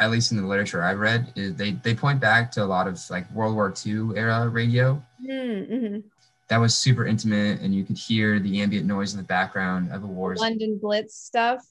at 0.00 0.10
least 0.10 0.32
in 0.32 0.38
the 0.38 0.46
literature 0.46 0.82
I've 0.82 0.98
read, 0.98 1.32
is 1.36 1.54
they 1.54 1.72
they 1.72 1.94
point 1.94 2.20
back 2.20 2.50
to 2.52 2.64
a 2.64 2.66
lot 2.66 2.86
of 2.86 2.98
like 3.10 3.30
World 3.32 3.54
War 3.54 3.74
II 3.84 4.16
era 4.16 4.48
radio. 4.48 5.02
Mm-hmm. 5.22 6.00
That 6.48 6.58
was 6.58 6.76
super 6.76 7.06
intimate, 7.06 7.60
and 7.60 7.74
you 7.74 7.84
could 7.84 7.96
hear 7.96 8.38
the 8.38 8.60
ambient 8.60 8.86
noise 8.86 9.14
in 9.14 9.18
the 9.18 9.24
background 9.24 9.90
of 9.92 10.04
a 10.04 10.06
war. 10.06 10.34
London 10.36 10.78
Blitz 10.78 11.14
stuff. 11.14 11.64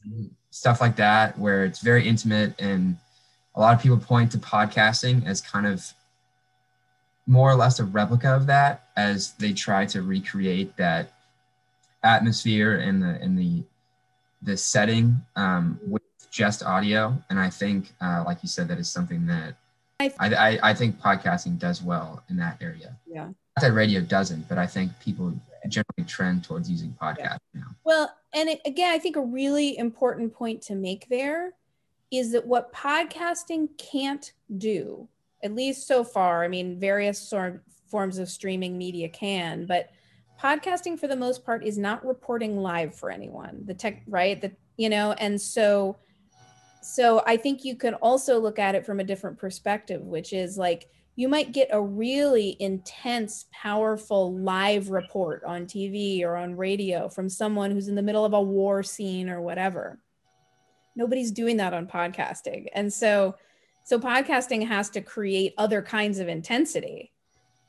Stuff 0.49 0.81
like 0.81 0.95
that, 0.95 1.37
where 1.37 1.63
it's 1.65 1.79
very 1.79 2.07
intimate, 2.07 2.59
and 2.59 2.97
a 3.55 3.59
lot 3.59 3.75
of 3.75 3.81
people 3.81 3.97
point 3.97 4.31
to 4.31 4.37
podcasting 4.39 5.25
as 5.27 5.41
kind 5.41 5.67
of 5.67 5.85
more 7.27 7.49
or 7.49 7.55
less 7.55 7.79
a 7.79 7.85
replica 7.85 8.29
of 8.29 8.47
that, 8.47 8.89
as 8.97 9.33
they 9.33 9.53
try 9.53 9.85
to 9.85 10.01
recreate 10.01 10.75
that 10.77 11.13
atmosphere 12.03 12.79
and 12.79 13.01
the 13.01 13.19
and 13.21 13.37
the 13.37 13.63
the 14.41 14.57
setting 14.57 15.21
um, 15.35 15.79
with 15.87 16.01
just 16.31 16.63
audio. 16.63 17.17
And 17.29 17.39
I 17.39 17.49
think, 17.49 17.93
uh, 18.01 18.23
like 18.25 18.39
you 18.41 18.49
said, 18.49 18.67
that 18.67 18.79
is 18.79 18.89
something 18.89 19.25
that 19.27 19.55
I, 19.99 20.11
I, 20.19 20.59
I 20.71 20.73
think 20.73 20.99
podcasting 20.99 21.59
does 21.59 21.81
well 21.81 22.23
in 22.29 22.37
that 22.37 22.57
area. 22.61 22.97
Yeah. 23.07 23.29
Not 23.57 23.67
that 23.67 23.73
radio 23.73 24.01
doesn't, 24.01 24.47
but 24.49 24.57
I 24.57 24.65
think 24.65 24.91
people 24.99 25.33
generally 25.67 26.07
trend 26.07 26.43
towards 26.43 26.69
using 26.69 26.95
podcasts 27.01 27.39
yeah. 27.53 27.61
now. 27.61 27.67
Well, 27.83 28.15
and 28.33 28.49
it, 28.49 28.61
again, 28.65 28.91
I 28.93 28.99
think 28.99 29.15
a 29.15 29.21
really 29.21 29.77
important 29.77 30.33
point 30.33 30.61
to 30.63 30.75
make 30.75 31.07
there 31.09 31.53
is 32.11 32.31
that 32.31 32.45
what 32.45 32.73
podcasting 32.73 33.69
can't 33.77 34.33
do, 34.57 35.07
at 35.43 35.55
least 35.55 35.87
so 35.87 36.03
far, 36.03 36.43
I 36.43 36.47
mean, 36.47 36.79
various 36.79 37.19
sort 37.19 37.55
of 37.55 37.61
forms 37.89 38.17
of 38.17 38.29
streaming 38.29 38.77
media 38.77 39.07
can, 39.09 39.65
but 39.65 39.89
podcasting 40.43 40.99
for 40.99 41.07
the 41.07 41.15
most 41.15 41.45
part 41.45 41.63
is 41.63 41.77
not 41.77 42.05
reporting 42.05 42.57
live 42.57 42.93
for 42.93 43.09
anyone 43.09 43.61
the 43.65 43.73
tech 43.73 44.03
right 44.07 44.41
the 44.41 44.51
you 44.75 44.89
know 44.89 45.13
and 45.13 45.39
so 45.39 45.95
so 46.81 47.23
i 47.25 47.37
think 47.37 47.63
you 47.63 47.75
can 47.75 47.93
also 47.95 48.37
look 48.39 48.59
at 48.59 48.75
it 48.75 48.85
from 48.85 48.99
a 48.99 49.03
different 49.03 49.37
perspective 49.37 50.01
which 50.01 50.33
is 50.33 50.57
like 50.57 50.89
you 51.15 51.27
might 51.27 51.51
get 51.51 51.69
a 51.71 51.81
really 51.81 52.57
intense 52.59 53.45
powerful 53.51 54.35
live 54.35 54.89
report 54.89 55.43
on 55.43 55.65
tv 55.65 56.23
or 56.23 56.35
on 56.35 56.55
radio 56.55 57.07
from 57.07 57.29
someone 57.29 57.71
who's 57.71 57.87
in 57.87 57.95
the 57.95 58.01
middle 58.01 58.25
of 58.25 58.33
a 58.33 58.41
war 58.41 58.83
scene 58.83 59.29
or 59.29 59.41
whatever. 59.41 59.99
Nobody's 60.95 61.31
doing 61.31 61.57
that 61.57 61.73
on 61.73 61.87
podcasting. 61.87 62.67
And 62.73 62.91
so 62.91 63.35
so 63.85 63.99
podcasting 63.99 64.65
has 64.67 64.89
to 64.91 65.01
create 65.01 65.53
other 65.57 65.81
kinds 65.81 66.19
of 66.19 66.27
intensity. 66.27 67.11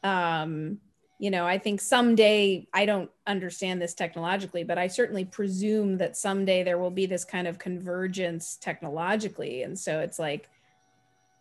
Um 0.03 0.79
you 1.21 1.31
know 1.31 1.47
i 1.47 1.57
think 1.57 1.81
someday 1.81 2.67
i 2.75 2.85
don't 2.85 3.09
understand 3.25 3.81
this 3.81 3.95
technologically 3.95 4.65
but 4.65 4.79
i 4.79 4.89
certainly 4.89 5.25
presume 5.25 5.97
that 5.97 6.17
someday 6.17 6.65
there 6.65 6.77
will 6.77 6.91
be 6.91 7.07
this 7.07 7.25
kind 7.25 7.47
of 7.47 7.57
convergence 7.57 8.57
technologically. 8.57 9.63
And 9.63 9.79
so 9.79 10.01
it's 10.01 10.19
like 10.19 10.49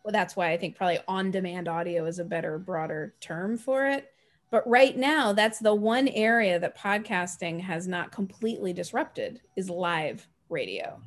well 0.03 0.11
that's 0.11 0.35
why 0.35 0.51
i 0.51 0.57
think 0.57 0.75
probably 0.75 0.99
on 1.07 1.31
demand 1.31 1.67
audio 1.67 2.05
is 2.05 2.19
a 2.19 2.25
better 2.25 2.57
broader 2.57 3.13
term 3.19 3.57
for 3.57 3.87
it. 3.87 4.09
But 4.51 4.69
right 4.69 4.95
now 4.95 5.33
that's 5.33 5.57
the 5.57 5.73
one 5.73 6.07
area 6.09 6.59
that 6.59 6.77
podcasting 6.77 7.59
has 7.61 7.87
not 7.87 8.11
completely 8.11 8.71
disrupted 8.71 9.41
is 9.55 9.67
live 9.67 10.27
radio 10.47 11.01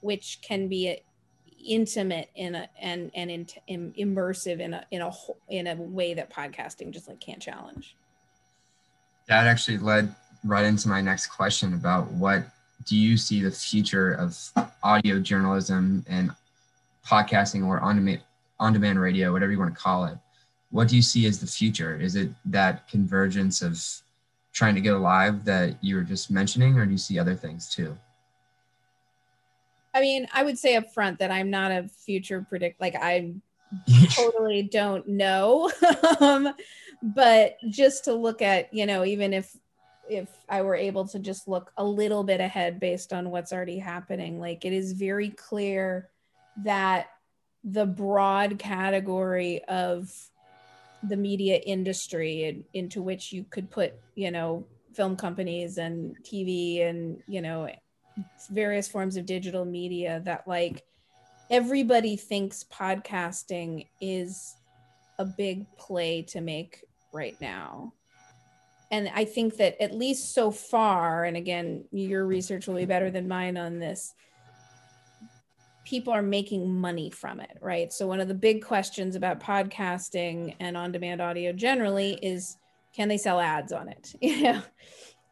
which 0.00 0.38
can 0.42 0.68
be 0.68 1.00
intimate 1.66 2.30
in 2.34 2.54
a 2.54 2.68
and 2.80 3.10
and 3.14 3.30
in, 3.30 3.46
in, 3.66 3.92
immersive 3.92 4.60
in 4.60 4.74
a 4.74 4.84
in 4.90 5.02
a 5.02 5.12
in 5.48 5.66
a 5.66 5.74
way 5.74 6.14
that 6.14 6.32
podcasting 6.32 6.90
just 6.90 7.08
like 7.08 7.20
can't 7.20 7.40
challenge. 7.40 7.96
That 9.28 9.46
actually 9.46 9.78
led 9.78 10.14
right 10.44 10.64
into 10.64 10.88
my 10.88 11.00
next 11.00 11.28
question 11.28 11.74
about 11.74 12.10
what 12.12 12.44
do 12.86 12.96
you 12.96 13.16
see 13.16 13.42
the 13.42 13.50
future 13.50 14.12
of 14.12 14.36
audio 14.82 15.20
journalism 15.20 16.04
and 16.08 16.30
podcasting 17.10 17.66
or 17.66 17.80
on 17.80 17.96
demand 17.96 18.22
on 18.58 18.72
demand 18.72 19.00
radio 19.00 19.32
whatever 19.32 19.50
you 19.52 19.58
want 19.58 19.74
to 19.74 19.80
call 19.80 20.04
it 20.04 20.16
what 20.70 20.86
do 20.86 20.94
you 20.94 21.02
see 21.02 21.26
as 21.26 21.40
the 21.40 21.46
future 21.46 21.98
is 21.98 22.14
it 22.14 22.30
that 22.44 22.86
convergence 22.88 23.62
of 23.62 23.82
trying 24.52 24.74
to 24.74 24.80
get 24.80 24.94
alive 24.94 25.44
that 25.44 25.82
you 25.82 25.96
were 25.96 26.02
just 26.02 26.30
mentioning 26.30 26.78
or 26.78 26.84
do 26.84 26.92
you 26.92 26.98
see 26.98 27.18
other 27.18 27.34
things 27.34 27.74
too 27.74 27.96
I 29.94 30.00
mean, 30.00 30.26
I 30.32 30.42
would 30.42 30.58
say 30.58 30.76
up 30.76 30.92
front 30.92 31.18
that 31.18 31.30
I'm 31.30 31.50
not 31.50 31.72
a 31.72 31.88
future 31.88 32.46
predict. 32.48 32.80
Like 32.80 32.94
I 32.96 33.34
totally 34.10 34.62
don't 34.62 35.06
know. 35.06 35.70
um, 36.20 36.54
but 37.02 37.56
just 37.68 38.04
to 38.04 38.14
look 38.14 38.42
at, 38.42 38.72
you 38.72 38.86
know, 38.86 39.04
even 39.04 39.32
if 39.32 39.56
if 40.08 40.28
I 40.48 40.62
were 40.62 40.74
able 40.74 41.06
to 41.08 41.20
just 41.20 41.46
look 41.46 41.72
a 41.76 41.84
little 41.84 42.24
bit 42.24 42.40
ahead 42.40 42.80
based 42.80 43.12
on 43.12 43.30
what's 43.30 43.52
already 43.52 43.78
happening, 43.78 44.40
like 44.40 44.64
it 44.64 44.72
is 44.72 44.92
very 44.92 45.30
clear 45.30 46.09
that 46.64 47.08
the 47.64 47.86
broad 47.86 48.58
category 48.58 49.62
of 49.64 50.10
the 51.02 51.16
media 51.16 51.56
industry 51.56 52.44
in, 52.44 52.64
into 52.74 53.02
which 53.02 53.32
you 53.32 53.44
could 53.50 53.70
put, 53.70 53.94
you 54.14 54.30
know, 54.30 54.66
film 54.94 55.16
companies 55.16 55.78
and 55.78 56.16
TV 56.22 56.86
and, 56.86 57.22
you 57.26 57.40
know, 57.40 57.68
various 58.50 58.88
forms 58.88 59.16
of 59.16 59.24
digital 59.24 59.64
media 59.64 60.20
that 60.24 60.46
like 60.46 60.82
everybody 61.48 62.16
thinks 62.16 62.64
podcasting 62.64 63.86
is 64.00 64.56
a 65.18 65.24
big 65.24 65.66
play 65.76 66.22
to 66.22 66.40
make 66.40 66.84
right 67.12 67.38
now. 67.40 67.92
And 68.90 69.10
I 69.14 69.24
think 69.24 69.56
that 69.58 69.80
at 69.80 69.94
least 69.94 70.34
so 70.34 70.50
far, 70.50 71.24
and 71.24 71.36
again, 71.36 71.84
your 71.92 72.26
research 72.26 72.66
will 72.66 72.74
be 72.74 72.86
better 72.86 73.10
than 73.10 73.28
mine 73.28 73.56
on 73.56 73.78
this, 73.78 74.14
people 75.84 76.12
are 76.12 76.22
making 76.22 76.72
money 76.72 77.10
from 77.10 77.40
it, 77.40 77.56
right? 77.60 77.92
So, 77.92 78.06
one 78.06 78.20
of 78.20 78.28
the 78.28 78.34
big 78.34 78.64
questions 78.64 79.16
about 79.16 79.40
podcasting 79.40 80.54
and 80.60 80.76
on 80.76 80.92
demand 80.92 81.20
audio 81.20 81.52
generally 81.52 82.18
is 82.22 82.56
can 82.94 83.08
they 83.08 83.18
sell 83.18 83.40
ads 83.40 83.72
on 83.72 83.88
it? 83.88 84.14
You 84.20 84.42
know, 84.42 84.62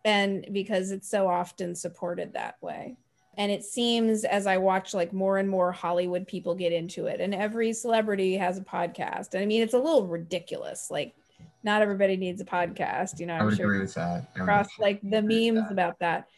and 0.04 0.46
because 0.52 0.90
it's 0.90 1.10
so 1.10 1.28
often 1.28 1.74
supported 1.74 2.32
that 2.32 2.56
way. 2.60 2.96
And 3.36 3.52
it 3.52 3.62
seems 3.64 4.24
as 4.24 4.46
I 4.46 4.56
watch 4.56 4.94
like 4.94 5.12
more 5.12 5.38
and 5.38 5.48
more 5.48 5.70
Hollywood 5.70 6.26
people 6.26 6.54
get 6.54 6.72
into 6.72 7.06
it, 7.06 7.20
and 7.20 7.34
every 7.34 7.72
celebrity 7.72 8.36
has 8.36 8.58
a 8.58 8.62
podcast. 8.62 9.34
And 9.34 9.42
I 9.42 9.46
mean, 9.46 9.62
it's 9.62 9.74
a 9.74 9.78
little 9.78 10.06
ridiculous. 10.06 10.88
Like, 10.90 11.14
not 11.62 11.82
everybody 11.82 12.16
needs 12.16 12.40
a 12.40 12.44
podcast, 12.44 13.20
you 13.20 13.26
know. 13.26 13.34
I 13.34 13.42
would 13.42 13.52
I'm 13.52 13.56
sure 13.56 13.66
agree 13.66 13.80
with 13.80 13.94
that. 13.94 14.28
Across 14.34 14.78
like 14.78 15.00
the 15.02 15.22
memes 15.22 15.68
that. 15.68 15.72
about 15.72 15.98
that. 16.00 16.28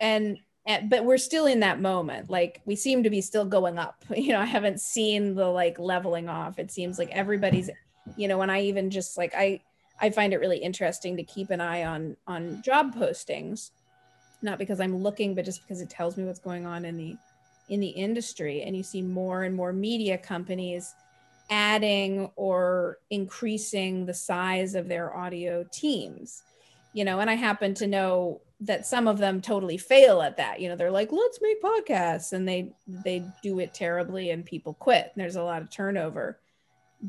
And 0.00 0.38
and, 0.66 0.90
but 0.90 1.04
we're 1.04 1.18
still 1.18 1.46
in 1.46 1.60
that 1.60 1.80
moment. 1.80 2.28
Like 2.28 2.60
we 2.64 2.74
seem 2.74 3.04
to 3.04 3.10
be 3.10 3.20
still 3.20 3.44
going 3.44 3.78
up. 3.78 4.04
You 4.16 4.32
know 4.32 4.40
i 4.40 4.46
haven't 4.46 4.80
seen 4.80 5.34
the 5.34 5.46
like 5.46 5.78
leveling 5.78 6.28
off. 6.28 6.58
It 6.58 6.70
seems 6.70 6.98
like 6.98 7.10
everybody's 7.10 7.70
you 8.16 8.28
know 8.28 8.38
when 8.38 8.50
i 8.50 8.60
even 8.62 8.90
just 8.90 9.18
like 9.18 9.34
i 9.34 9.60
i 10.00 10.10
find 10.10 10.32
it 10.32 10.38
really 10.38 10.58
interesting 10.58 11.16
to 11.16 11.24
keep 11.24 11.50
an 11.50 11.60
eye 11.60 11.84
on 11.84 12.16
on 12.26 12.62
job 12.62 12.94
postings. 12.94 13.70
Not 14.42 14.58
because 14.58 14.80
i'm 14.80 14.96
looking 14.96 15.34
but 15.34 15.44
just 15.44 15.62
because 15.62 15.80
it 15.80 15.90
tells 15.90 16.16
me 16.16 16.24
what's 16.24 16.40
going 16.40 16.66
on 16.66 16.84
in 16.84 16.96
the 16.96 17.16
in 17.68 17.80
the 17.80 17.88
industry. 17.88 18.62
And 18.62 18.76
you 18.76 18.82
see 18.82 19.02
more 19.02 19.44
and 19.44 19.54
more 19.54 19.72
media 19.72 20.18
companies 20.18 20.94
adding 21.50 22.30
or 22.36 22.98
increasing 23.10 24.06
the 24.06 24.14
size 24.14 24.74
of 24.74 24.88
their 24.88 25.16
audio 25.16 25.64
teams 25.70 26.42
you 26.96 27.04
know 27.04 27.20
and 27.20 27.28
i 27.28 27.34
happen 27.34 27.74
to 27.74 27.86
know 27.86 28.40
that 28.58 28.86
some 28.86 29.06
of 29.06 29.18
them 29.18 29.40
totally 29.40 29.76
fail 29.76 30.22
at 30.22 30.38
that 30.38 30.60
you 30.60 30.68
know 30.68 30.76
they're 30.76 30.90
like 30.90 31.12
let's 31.12 31.40
make 31.42 31.62
podcasts 31.62 32.32
and 32.32 32.48
they 32.48 32.72
they 32.88 33.22
do 33.42 33.58
it 33.58 33.74
terribly 33.74 34.30
and 34.30 34.46
people 34.46 34.72
quit 34.74 35.12
and 35.14 35.22
there's 35.22 35.36
a 35.36 35.42
lot 35.42 35.62
of 35.62 35.70
turnover. 35.70 36.40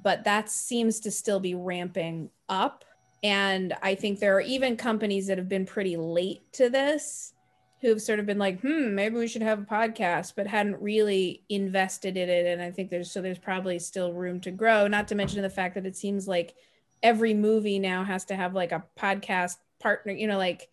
But 0.04 0.26
that 0.26 0.52
seems 0.52 1.00
to 1.02 1.12
still 1.12 1.40
be 1.40 1.56
ramping 1.56 2.30
up 2.50 2.84
and 3.24 3.74
i 3.82 3.96
think 3.96 4.20
there 4.20 4.36
are 4.36 4.42
even 4.42 4.76
companies 4.76 5.28
that 5.28 5.38
have 5.38 5.50
been 5.50 5.66
pretty 5.66 5.96
late 5.98 6.42
to 6.54 6.70
this 6.70 7.34
who've 7.82 8.02
sort 8.02 8.20
of 8.20 8.26
been 8.26 8.38
like 8.38 8.60
hmm 8.62 8.94
maybe 8.94 9.16
we 9.16 9.28
should 9.28 9.42
have 9.42 9.60
a 9.60 9.66
podcast 9.66 10.34
but 10.36 10.46
hadn't 10.46 10.80
really 10.82 11.44
invested 11.50 12.16
in 12.16 12.30
it 12.30 12.46
and 12.46 12.62
i 12.62 12.70
think 12.70 12.90
there's 12.90 13.10
so 13.10 13.22
there's 13.22 13.40
probably 13.40 13.80
still 13.80 14.14
room 14.14 14.40
to 14.40 14.52
grow 14.52 14.88
not 14.88 15.08
to 15.08 15.16
mention 15.16 15.42
the 15.42 15.50
fact 15.50 15.74
that 15.74 15.86
it 15.86 15.96
seems 15.96 16.28
like 16.28 16.54
every 17.02 17.34
movie 17.34 17.80
now 17.80 18.04
has 18.04 18.26
to 18.26 18.36
have 18.36 18.54
like 18.54 18.72
a 18.72 18.84
podcast 19.00 19.56
partner 19.80 20.12
you 20.12 20.28
know 20.28 20.38
like 20.38 20.70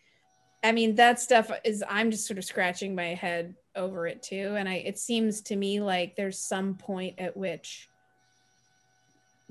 I 0.64 0.72
mean, 0.72 0.94
that 0.94 1.20
stuff 1.20 1.50
is, 1.62 1.84
I'm 1.86 2.10
just 2.10 2.26
sort 2.26 2.38
of 2.38 2.44
scratching 2.44 2.94
my 2.94 3.08
head 3.08 3.54
over 3.76 4.06
it 4.06 4.22
too. 4.22 4.54
And 4.56 4.66
I, 4.66 4.76
it 4.76 4.98
seems 4.98 5.42
to 5.42 5.56
me 5.56 5.78
like 5.78 6.16
there's 6.16 6.38
some 6.38 6.74
point 6.74 7.16
at 7.18 7.36
which 7.36 7.90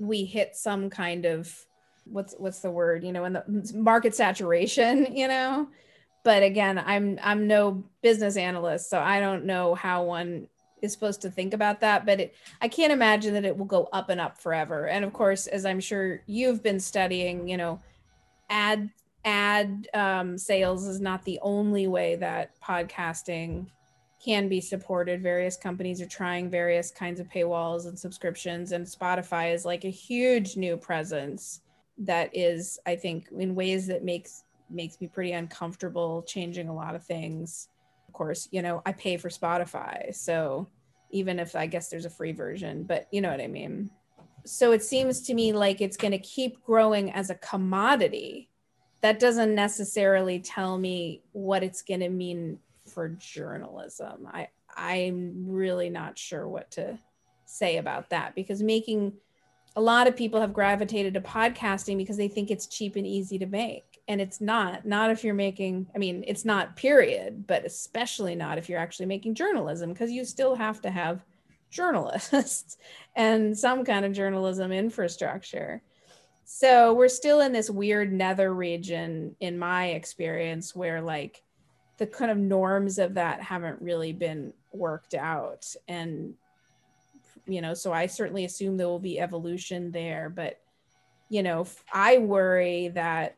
we 0.00 0.24
hit 0.24 0.56
some 0.56 0.90
kind 0.90 1.24
of, 1.24 1.56
what's, 2.04 2.34
what's 2.36 2.58
the 2.58 2.70
word, 2.70 3.04
you 3.04 3.12
know, 3.12 3.24
in 3.26 3.34
the 3.34 3.72
market 3.76 4.16
saturation, 4.16 5.06
you 5.16 5.28
know? 5.28 5.68
But 6.24 6.42
again, 6.42 6.82
I'm, 6.84 7.20
I'm 7.22 7.46
no 7.46 7.84
business 8.02 8.36
analyst, 8.36 8.90
so 8.90 8.98
I 8.98 9.20
don't 9.20 9.44
know 9.44 9.76
how 9.76 10.02
one 10.02 10.48
is 10.82 10.92
supposed 10.92 11.22
to 11.22 11.30
think 11.30 11.54
about 11.54 11.80
that 11.80 12.04
but 12.04 12.20
it, 12.20 12.34
i 12.60 12.68
can't 12.68 12.92
imagine 12.92 13.32
that 13.32 13.46
it 13.46 13.56
will 13.56 13.64
go 13.64 13.88
up 13.90 14.10
and 14.10 14.20
up 14.20 14.36
forever 14.36 14.86
and 14.86 15.02
of 15.02 15.14
course 15.14 15.46
as 15.46 15.64
i'm 15.64 15.80
sure 15.80 16.20
you've 16.26 16.62
been 16.62 16.78
studying 16.78 17.48
you 17.48 17.56
know 17.56 17.80
ad 18.50 18.90
ad 19.24 19.88
um, 19.94 20.36
sales 20.36 20.86
is 20.86 21.00
not 21.00 21.24
the 21.24 21.38
only 21.42 21.86
way 21.86 22.16
that 22.16 22.60
podcasting 22.60 23.66
can 24.24 24.48
be 24.48 24.60
supported. 24.60 25.22
Various 25.22 25.56
companies 25.56 26.00
are 26.00 26.06
trying 26.06 26.48
various 26.48 26.90
kinds 26.90 27.20
of 27.20 27.28
paywalls 27.28 27.86
and 27.86 27.98
subscriptions, 27.98 28.72
and 28.72 28.86
Spotify 28.86 29.52
is 29.52 29.64
like 29.64 29.84
a 29.84 29.90
huge 29.90 30.56
new 30.56 30.76
presence 30.76 31.60
that 31.98 32.30
is, 32.32 32.78
I 32.86 32.96
think, 32.96 33.28
in 33.38 33.54
ways 33.54 33.86
that 33.86 34.04
makes 34.04 34.44
makes 34.70 35.00
me 35.00 35.06
pretty 35.06 35.32
uncomfortable 35.32 36.22
changing 36.26 36.68
a 36.68 36.74
lot 36.74 36.94
of 36.94 37.04
things. 37.04 37.68
Of 38.08 38.14
course, 38.14 38.48
you 38.50 38.62
know, 38.62 38.82
I 38.86 38.92
pay 38.92 39.16
for 39.18 39.28
Spotify, 39.28 40.14
so 40.14 40.68
even 41.10 41.38
if 41.38 41.54
I 41.54 41.66
guess 41.66 41.88
there's 41.88 42.06
a 42.06 42.10
free 42.10 42.32
version, 42.32 42.84
but 42.84 43.06
you 43.12 43.20
know 43.20 43.30
what 43.30 43.40
I 43.40 43.46
mean. 43.46 43.90
So 44.46 44.72
it 44.72 44.82
seems 44.82 45.20
to 45.22 45.34
me 45.34 45.52
like 45.52 45.80
it's 45.80 45.96
going 45.96 46.12
to 46.12 46.18
keep 46.18 46.62
growing 46.64 47.12
as 47.12 47.30
a 47.30 47.36
commodity 47.36 48.50
that 49.04 49.18
doesn't 49.18 49.54
necessarily 49.54 50.38
tell 50.38 50.78
me 50.78 51.20
what 51.32 51.62
it's 51.62 51.82
going 51.82 52.00
to 52.00 52.08
mean 52.08 52.58
for 52.86 53.10
journalism. 53.10 54.26
I 54.32 54.48
I'm 54.74 55.44
really 55.46 55.90
not 55.90 56.18
sure 56.18 56.48
what 56.48 56.70
to 56.70 56.98
say 57.44 57.76
about 57.76 58.08
that 58.08 58.34
because 58.34 58.62
making 58.62 59.12
a 59.76 59.80
lot 59.82 60.06
of 60.06 60.16
people 60.16 60.40
have 60.40 60.54
gravitated 60.54 61.12
to 61.12 61.20
podcasting 61.20 61.98
because 61.98 62.16
they 62.16 62.28
think 62.28 62.50
it's 62.50 62.66
cheap 62.66 62.96
and 62.96 63.06
easy 63.06 63.38
to 63.40 63.44
make 63.44 64.00
and 64.08 64.22
it's 64.22 64.40
not 64.40 64.86
not 64.86 65.10
if 65.10 65.22
you're 65.22 65.34
making 65.34 65.86
i 65.94 65.98
mean 65.98 66.24
it's 66.26 66.46
not 66.46 66.74
period 66.74 67.46
but 67.46 67.66
especially 67.66 68.34
not 68.34 68.56
if 68.56 68.70
you're 68.70 68.78
actually 68.78 69.04
making 69.04 69.34
journalism 69.34 69.92
because 69.92 70.10
you 70.10 70.24
still 70.24 70.54
have 70.54 70.80
to 70.80 70.90
have 70.90 71.22
journalists 71.70 72.78
and 73.16 73.56
some 73.56 73.84
kind 73.84 74.06
of 74.06 74.14
journalism 74.14 74.72
infrastructure 74.72 75.82
so 76.44 76.92
we're 76.92 77.08
still 77.08 77.40
in 77.40 77.52
this 77.52 77.70
weird 77.70 78.12
nether 78.12 78.52
region, 78.52 79.34
in 79.40 79.58
my 79.58 79.88
experience, 79.88 80.74
where 80.74 81.00
like 81.00 81.42
the 81.98 82.06
kind 82.06 82.30
of 82.30 82.36
norms 82.36 82.98
of 82.98 83.14
that 83.14 83.40
haven't 83.40 83.80
really 83.80 84.12
been 84.12 84.52
worked 84.72 85.14
out. 85.14 85.74
And, 85.88 86.34
you 87.46 87.60
know, 87.60 87.74
so 87.74 87.92
I 87.92 88.06
certainly 88.06 88.44
assume 88.44 88.76
there 88.76 88.88
will 88.88 88.98
be 88.98 89.20
evolution 89.20 89.90
there. 89.90 90.28
But, 90.28 90.60
you 91.28 91.42
know, 91.42 91.66
I 91.92 92.18
worry 92.18 92.88
that, 92.88 93.36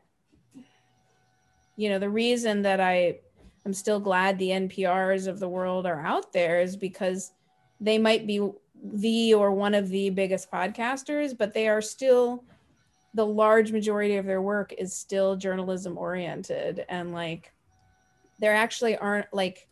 you 1.75 1.89
know, 1.89 1.99
the 1.99 2.09
reason 2.09 2.63
that 2.63 2.81
I, 2.81 3.19
I'm 3.65 3.73
still 3.73 3.99
glad 3.99 4.37
the 4.37 4.49
NPRs 4.49 5.27
of 5.27 5.39
the 5.39 5.49
world 5.49 5.85
are 5.85 6.01
out 6.01 6.33
there 6.33 6.59
is 6.59 6.75
because 6.75 7.31
they 7.79 7.97
might 7.97 8.25
be 8.25 8.49
the 8.83 9.33
or 9.33 9.51
one 9.51 9.75
of 9.75 9.89
the 9.89 10.09
biggest 10.09 10.51
podcasters, 10.51 11.37
but 11.37 11.53
they 11.53 11.67
are 11.67 11.81
still 11.81 12.43
the 13.17 13.25
large 13.25 13.71
majority 13.71 14.17
of 14.17 14.27
their 14.27 14.43
work 14.43 14.71
is 14.77 14.95
still 14.95 15.35
journalism 15.35 15.97
oriented 15.97 16.85
and 16.87 17.11
like 17.13 17.51
there 18.39 18.53
actually 18.53 18.95
aren't 18.95 19.25
like 19.33 19.67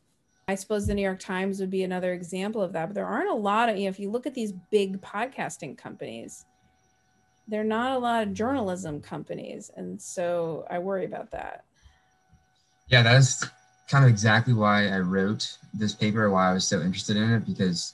I 0.48 0.56
suppose 0.56 0.88
the 0.88 0.96
New 0.96 1.04
York 1.04 1.20
Times 1.20 1.60
would 1.60 1.70
be 1.70 1.84
another 1.84 2.14
example 2.14 2.62
of 2.62 2.74
that, 2.74 2.88
but 2.88 2.96
there 2.96 3.06
aren't 3.06 3.30
a 3.30 3.36
lot 3.36 3.70
of, 3.70 3.78
you 3.78 3.84
know, 3.84 3.90
if 3.90 4.00
you 4.00 4.12
look 4.12 4.28
at 4.28 4.36
these 4.36 4.52
big 4.70 5.02
podcasting 5.02 5.76
companies, 5.76 6.46
they're 7.48 7.64
not 7.64 7.96
a 7.96 7.98
lot 7.98 8.24
of 8.24 8.34
journalism 8.34 9.02
companies. 9.02 9.72
And 9.76 10.00
so 10.00 10.68
I 10.70 10.78
worry 10.78 11.06
about 11.06 11.32
that. 11.32 11.66
Yeah, 12.90 13.02
that's 13.02 13.44
kind 13.90 14.06
of 14.06 14.10
exactly 14.10 14.54
why 14.54 14.88
I 14.88 15.00
wrote 15.00 15.58
this 15.74 15.96
paper, 15.96 16.30
why 16.30 16.52
I 16.52 16.54
was 16.54 16.68
so 16.68 16.80
interested 16.82 17.18
in 17.18 17.32
it, 17.32 17.46
because, 17.46 17.94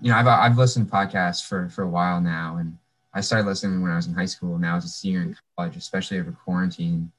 you 0.00 0.10
know, 0.10 0.16
I've, 0.16 0.26
I've 0.26 0.58
listened 0.58 0.90
to 0.90 0.92
podcasts 0.92 1.46
for, 1.46 1.68
for 1.68 1.82
a 1.82 1.88
while 1.88 2.22
now. 2.22 2.56
And 2.56 2.78
I 3.12 3.20
started 3.20 3.46
listening 3.46 3.82
when 3.82 3.90
I 3.90 3.96
was 3.96 4.06
in 4.06 4.14
high 4.14 4.26
school. 4.26 4.58
Now 4.58 4.76
as 4.76 4.84
a 4.84 4.88
senior 4.88 5.22
in 5.22 5.36
college, 5.56 5.76
especially 5.76 6.20
over 6.20 6.32
quarantine, 6.32 7.10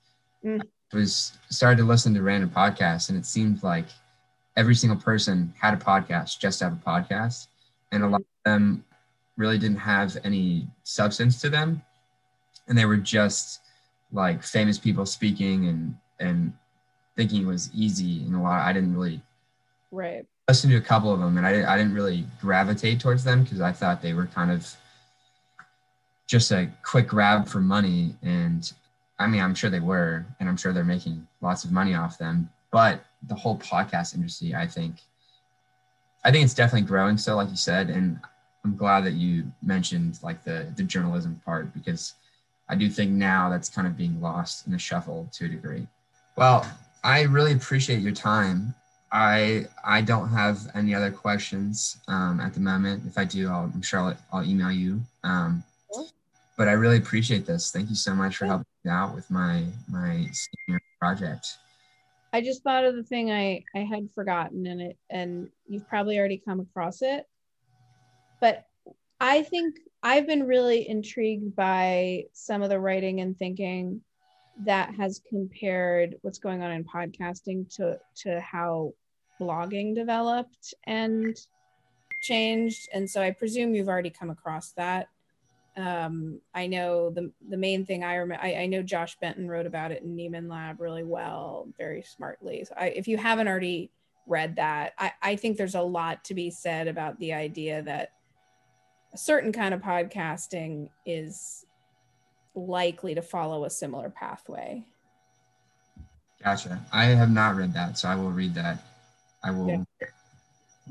mm. 0.44 0.62
I 0.62 0.96
was 0.96 1.38
started 1.50 1.78
to 1.78 1.84
listen 1.84 2.14
to 2.14 2.22
random 2.22 2.50
podcasts, 2.50 3.10
and 3.10 3.18
it 3.18 3.26
seemed 3.26 3.64
like 3.64 3.88
every 4.56 4.76
single 4.76 5.00
person 5.00 5.54
had 5.60 5.74
a 5.74 5.78
podcast 5.78 6.40
just 6.40 6.60
to 6.60 6.66
have 6.66 6.74
a 6.74 6.90
podcast, 6.90 7.48
and 7.92 8.04
a 8.04 8.08
lot 8.08 8.22
of 8.22 8.26
them 8.46 8.86
really 9.38 9.58
didn't 9.58 9.78
have 9.78 10.18
any 10.24 10.68
substance 10.84 11.42
to 11.42 11.50
them, 11.50 11.82
and 12.68 12.78
they 12.78 12.86
were 12.86 12.98
just 12.98 13.62
like 14.14 14.44
famous 14.44 14.78
people 14.78 15.06
speaking 15.06 15.68
and 15.68 15.96
and 16.20 16.54
thinking 17.16 17.44
it 17.44 17.48
was 17.48 17.70
easy. 17.74 18.24
And 18.24 18.36
a 18.36 18.40
lot 18.40 18.66
I 18.66 18.72
didn't 18.74 18.94
really 18.94 19.22
right 19.92 20.26
listen 20.48 20.70
to 20.70 20.78
a 20.78 20.82
couple 20.82 21.14
of 21.14 21.20
them, 21.20 21.38
and 21.38 21.46
I 21.46 21.74
I 21.74 21.78
didn't 21.78 21.94
really 21.94 22.26
gravitate 22.40 23.00
towards 23.00 23.24
them 23.24 23.44
because 23.44 23.62
I 23.62 23.72
thought 23.72 24.02
they 24.02 24.14
were 24.14 24.28
kind 24.28 24.52
of 24.52 24.76
just 26.32 26.50
a 26.52 26.72
quick 26.82 27.10
grab 27.10 27.46
for 27.46 27.60
money. 27.60 28.16
And 28.24 28.72
I 29.20 29.28
mean, 29.28 29.42
I'm 29.42 29.54
sure 29.54 29.70
they 29.70 29.82
were, 29.82 30.26
and 30.40 30.48
I'm 30.48 30.56
sure 30.56 30.72
they're 30.72 30.86
making 30.86 31.28
lots 31.42 31.66
of 31.66 31.74
money 31.74 31.94
off 31.94 32.18
them. 32.18 32.50
But 32.72 33.04
the 33.28 33.36
whole 33.36 33.58
podcast 33.58 34.16
industry, 34.16 34.56
I 34.56 34.66
think, 34.66 34.96
I 36.24 36.32
think 36.32 36.46
it's 36.46 36.54
definitely 36.54 36.88
growing. 36.88 37.18
So, 37.18 37.36
like 37.36 37.50
you 37.50 37.58
said, 37.58 37.90
and 37.90 38.18
I'm 38.64 38.78
glad 38.78 39.04
that 39.04 39.12
you 39.12 39.52
mentioned 39.62 40.20
like 40.24 40.42
the 40.46 40.72
the 40.78 40.84
journalism 40.84 41.42
part 41.44 41.74
because 41.74 42.14
I 42.70 42.76
do 42.76 42.90
think 42.90 43.12
now 43.12 43.50
that's 43.50 43.68
kind 43.68 43.86
of 43.86 43.98
being 43.98 44.22
lost 44.22 44.66
in 44.66 44.72
the 44.72 44.80
shuffle 44.80 45.28
to 45.34 45.46
a 45.46 45.50
degree. 45.50 45.86
Well, 46.38 46.66
I 47.04 47.24
really 47.24 47.52
appreciate 47.52 48.00
your 48.00 48.14
time. 48.14 48.74
I 49.12 49.68
I 49.84 50.00
don't 50.00 50.30
have 50.30 50.72
any 50.76 50.96
other 50.96 51.12
questions 51.12 51.98
um, 52.08 52.40
at 52.40 52.54
the 52.54 52.62
moment. 52.62 53.04
If 53.06 53.18
I 53.18 53.26
do, 53.26 53.50
I'll, 53.50 53.70
I'm 53.74 53.82
sure 53.82 54.00
I'll, 54.00 54.18
I'll 54.32 54.46
email 54.46 54.72
you. 54.72 55.02
Um. 55.26 55.62
But 56.62 56.68
I 56.68 56.74
really 56.74 57.00
appreciate 57.00 57.48
this. 57.48 57.72
Thank 57.72 57.90
you 57.90 57.96
so 57.96 58.14
much 58.14 58.38
for 58.38 58.46
helping 58.46 58.68
me 58.86 58.92
out 58.92 59.16
with 59.16 59.32
my 59.32 59.66
my 59.90 60.28
senior 60.32 60.80
project. 61.00 61.58
I 62.34 62.42
just 62.42 62.62
thought 62.62 62.86
of 62.86 62.96
the 62.96 63.02
thing 63.02 63.32
I 63.32 63.64
I 63.74 63.80
had 63.80 64.12
forgotten 64.14 64.68
and 64.68 64.80
it, 64.80 64.98
and 65.10 65.50
you've 65.68 65.90
probably 65.90 66.20
already 66.20 66.38
come 66.38 66.60
across 66.60 67.02
it. 67.02 67.26
But 68.40 68.68
I 69.20 69.42
think 69.42 69.80
I've 70.04 70.28
been 70.28 70.44
really 70.44 70.88
intrigued 70.88 71.56
by 71.56 72.26
some 72.34 72.62
of 72.62 72.70
the 72.70 72.80
writing 72.80 73.22
and 73.22 73.36
thinking 73.36 74.00
that 74.64 74.94
has 74.94 75.20
compared 75.28 76.18
what's 76.22 76.38
going 76.38 76.62
on 76.62 76.70
in 76.70 76.84
podcasting 76.84 77.74
to 77.78 77.98
to 78.18 78.40
how 78.40 78.94
blogging 79.40 79.96
developed 79.96 80.76
and 80.84 81.36
changed. 82.22 82.88
And 82.94 83.10
so 83.10 83.20
I 83.20 83.32
presume 83.32 83.74
you've 83.74 83.90
already 83.90 84.12
come 84.12 84.30
across 84.30 84.74
that. 84.74 85.08
Um, 85.78 86.42
I 86.54 86.68
know 86.68 87.10
the 87.10 87.32
the 87.50 87.58
main 87.58 87.86
thing 87.86 88.04
I 88.04 88.16
remember. 88.16 88.44
I, 88.44 88.56
I 88.56 88.66
know 88.66 88.82
Josh 88.82 89.18
Benton 89.20 89.48
wrote 89.48 89.66
about 89.66 89.92
it 89.92 90.04
in 90.04 90.16
Nieman 90.16 90.50
Lab 90.50 90.82
really 90.82 91.04
well, 91.04 91.68
very 91.78 92.02
smartly. 92.02 92.66
So 92.66 92.74
I, 92.78 92.88
if 92.88 93.08
you 93.08 93.18
haven't 93.18 93.48
already 93.48 93.90
read 94.28 94.58
that, 94.58 94.94
I, 94.98 95.14
I 95.22 95.36
think 95.36 95.58
there's 95.58 95.76
a 95.76 95.82
lot 95.82 96.24
to 96.26 96.34
be 96.34 96.50
said 96.50 96.88
about 96.88 97.18
the 97.20 97.34
idea 97.34 97.82
that 97.84 98.14
a 99.14 99.18
certain 99.18 99.52
kind 99.52 99.74
of 99.74 99.82
podcasting 99.82 100.90
is 101.06 101.66
likely 102.54 103.16
to 103.16 103.22
follow 103.22 103.66
a 103.66 103.70
similar 103.70 104.10
pathway. 104.10 104.86
Gotcha. 106.44 106.82
I 106.92 107.06
have 107.06 107.32
not 107.32 107.56
read 107.56 107.74
that, 107.74 107.98
so 107.98 108.10
I 108.10 108.16
will 108.16 108.32
read 108.32 108.56
that. 108.56 108.84
I 109.44 109.52
will 109.52 109.68
Yeah. 109.68 109.84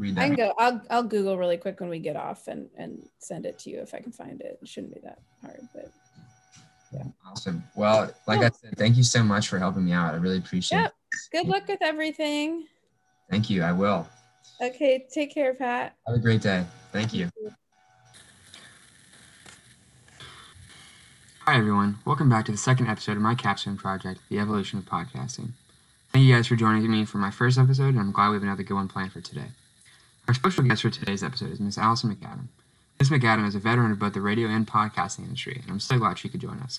Read 0.01 0.19
I 0.19 0.27
can 0.29 0.37
go. 0.37 0.55
I'll 0.59 0.81
I'll 0.91 1.03
Google 1.03 1.37
really 1.39 1.57
quick 1.57 1.79
when 1.81 1.89
we 1.91 1.99
get 1.99 2.17
off 2.17 2.49
and 2.49 2.69
and 2.77 3.07
send 3.19 3.47
it 3.47 3.59
to 3.61 3.71
you 3.71 3.79
if 3.81 3.95
I 3.95 4.01
can 4.01 4.13
find 4.13 4.41
it. 4.41 4.59
It 4.61 4.69
shouldn't 4.69 4.95
be 4.95 5.01
that 5.05 5.19
hard, 5.43 5.61
but 5.75 5.93
yeah. 6.93 7.05
Awesome. 7.29 7.63
Well, 7.77 8.13
like 8.27 8.41
I 8.41 8.51
said, 8.51 8.77
thank 8.77 8.97
you 8.97 9.05
so 9.05 9.23
much 9.23 9.49
for 9.49 9.59
helping 9.59 9.85
me 9.85 9.93
out. 9.93 10.13
I 10.15 10.17
really 10.17 10.39
appreciate 10.39 10.79
Yep. 10.81 10.93
it. 10.93 11.19
good 11.33 11.47
luck 11.47 11.69
with 11.69 11.83
everything. 11.83 12.67
Thank 13.31 13.49
you. 13.49 13.63
I 13.63 13.71
will. 13.73 14.09
Okay, 14.61 15.07
take 15.13 15.33
care, 15.33 15.55
Pat. 15.55 15.95
Have 16.07 16.17
a 16.17 16.19
great 16.19 16.43
day. 16.43 16.65
Thank 16.93 17.15
you. 17.15 17.31
Hi, 21.47 21.57
everyone. 21.57 21.99
Welcome 22.05 22.29
back 22.29 22.45
to 22.47 22.53
the 22.53 22.59
second 22.59 22.89
episode 22.89 23.17
of 23.17 23.23
my 23.23 23.35
capstone 23.35 23.77
project, 23.77 24.21
The 24.29 24.39
Evolution 24.39 24.79
of 24.79 24.85
Podcasting. 24.85 25.51
Thank 26.13 26.25
you 26.25 26.35
guys 26.35 26.47
for 26.47 26.57
joining 26.57 26.89
me 26.91 27.05
for 27.05 27.19
my 27.19 27.31
first 27.31 27.57
episode, 27.59 27.89
and 27.91 28.01
I'm 28.01 28.13
glad 28.13 28.29
we 28.31 28.35
have 28.35 28.43
another 28.43 28.63
good 28.63 28.75
one 28.75 28.89
planned 28.89 29.13
for 29.13 29.21
today. 29.21 29.47
Our 30.31 30.35
special 30.35 30.63
guest 30.63 30.83
for 30.83 30.91
today's 30.91 31.25
episode 31.25 31.51
is 31.51 31.59
Miss 31.59 31.77
Alison 31.77 32.15
MacAdam. 32.15 32.47
Miss 33.01 33.09
MacAdam 33.09 33.49
is 33.49 33.57
a 33.57 33.59
veteran 33.59 33.91
of 33.91 33.99
both 33.99 34.13
the 34.13 34.21
radio 34.21 34.47
and 34.47 34.65
podcasting 34.65 35.25
industry, 35.25 35.59
and 35.61 35.69
I'm 35.69 35.81
so 35.81 35.99
glad 35.99 36.21
she 36.21 36.29
could 36.29 36.41
join 36.41 36.61
us. 36.61 36.79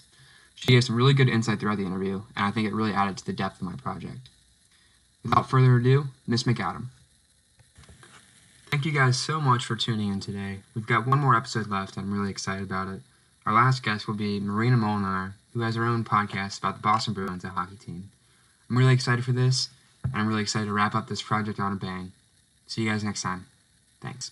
She 0.55 0.67
gave 0.67 0.85
some 0.85 0.95
really 0.95 1.13
good 1.13 1.27
insight 1.27 1.59
throughout 1.59 1.77
the 1.77 1.85
interview, 1.85 2.21
and 2.37 2.45
I 2.45 2.51
think 2.51 2.65
it 2.65 2.73
really 2.73 2.93
added 2.93 3.17
to 3.17 3.25
the 3.25 3.33
depth 3.33 3.59
of 3.59 3.67
my 3.67 3.75
project. 3.75 4.29
Without 5.21 5.49
further 5.49 5.75
ado, 5.75 6.05
Miss 6.25 6.43
MacAdam. 6.43 6.91
Thank 8.67 8.85
you 8.85 8.93
guys 8.93 9.17
so 9.17 9.41
much 9.41 9.65
for 9.65 9.75
tuning 9.75 10.13
in 10.13 10.21
today. 10.21 10.59
We've 10.73 10.87
got 10.87 11.05
one 11.05 11.19
more 11.19 11.35
episode 11.35 11.67
left, 11.67 11.97
and 11.97 12.05
I'm 12.05 12.17
really 12.17 12.31
excited 12.31 12.63
about 12.63 12.87
it. 12.87 13.01
Our 13.45 13.51
last 13.51 13.83
guest 13.83 14.07
will 14.07 14.15
be 14.15 14.39
Marina 14.39 14.77
Molnar, 14.77 15.35
who 15.53 15.59
has 15.59 15.75
her 15.75 15.83
own 15.83 16.05
podcast 16.05 16.59
about 16.59 16.77
the 16.77 16.81
Boston 16.81 17.13
Bruins, 17.13 17.43
a 17.43 17.49
hockey 17.49 17.75
team. 17.75 18.11
I'm 18.69 18.77
really 18.77 18.93
excited 18.93 19.25
for 19.25 19.33
this, 19.33 19.67
and 20.05 20.13
I'm 20.15 20.29
really 20.29 20.41
excited 20.41 20.67
to 20.67 20.73
wrap 20.73 20.95
up 20.95 21.09
this 21.09 21.21
project 21.21 21.59
on 21.59 21.73
a 21.73 21.75
bang. 21.75 22.13
See 22.71 22.83
you 22.83 22.89
guys 22.89 23.03
next 23.03 23.21
time. 23.21 23.47
Thanks. 23.99 24.31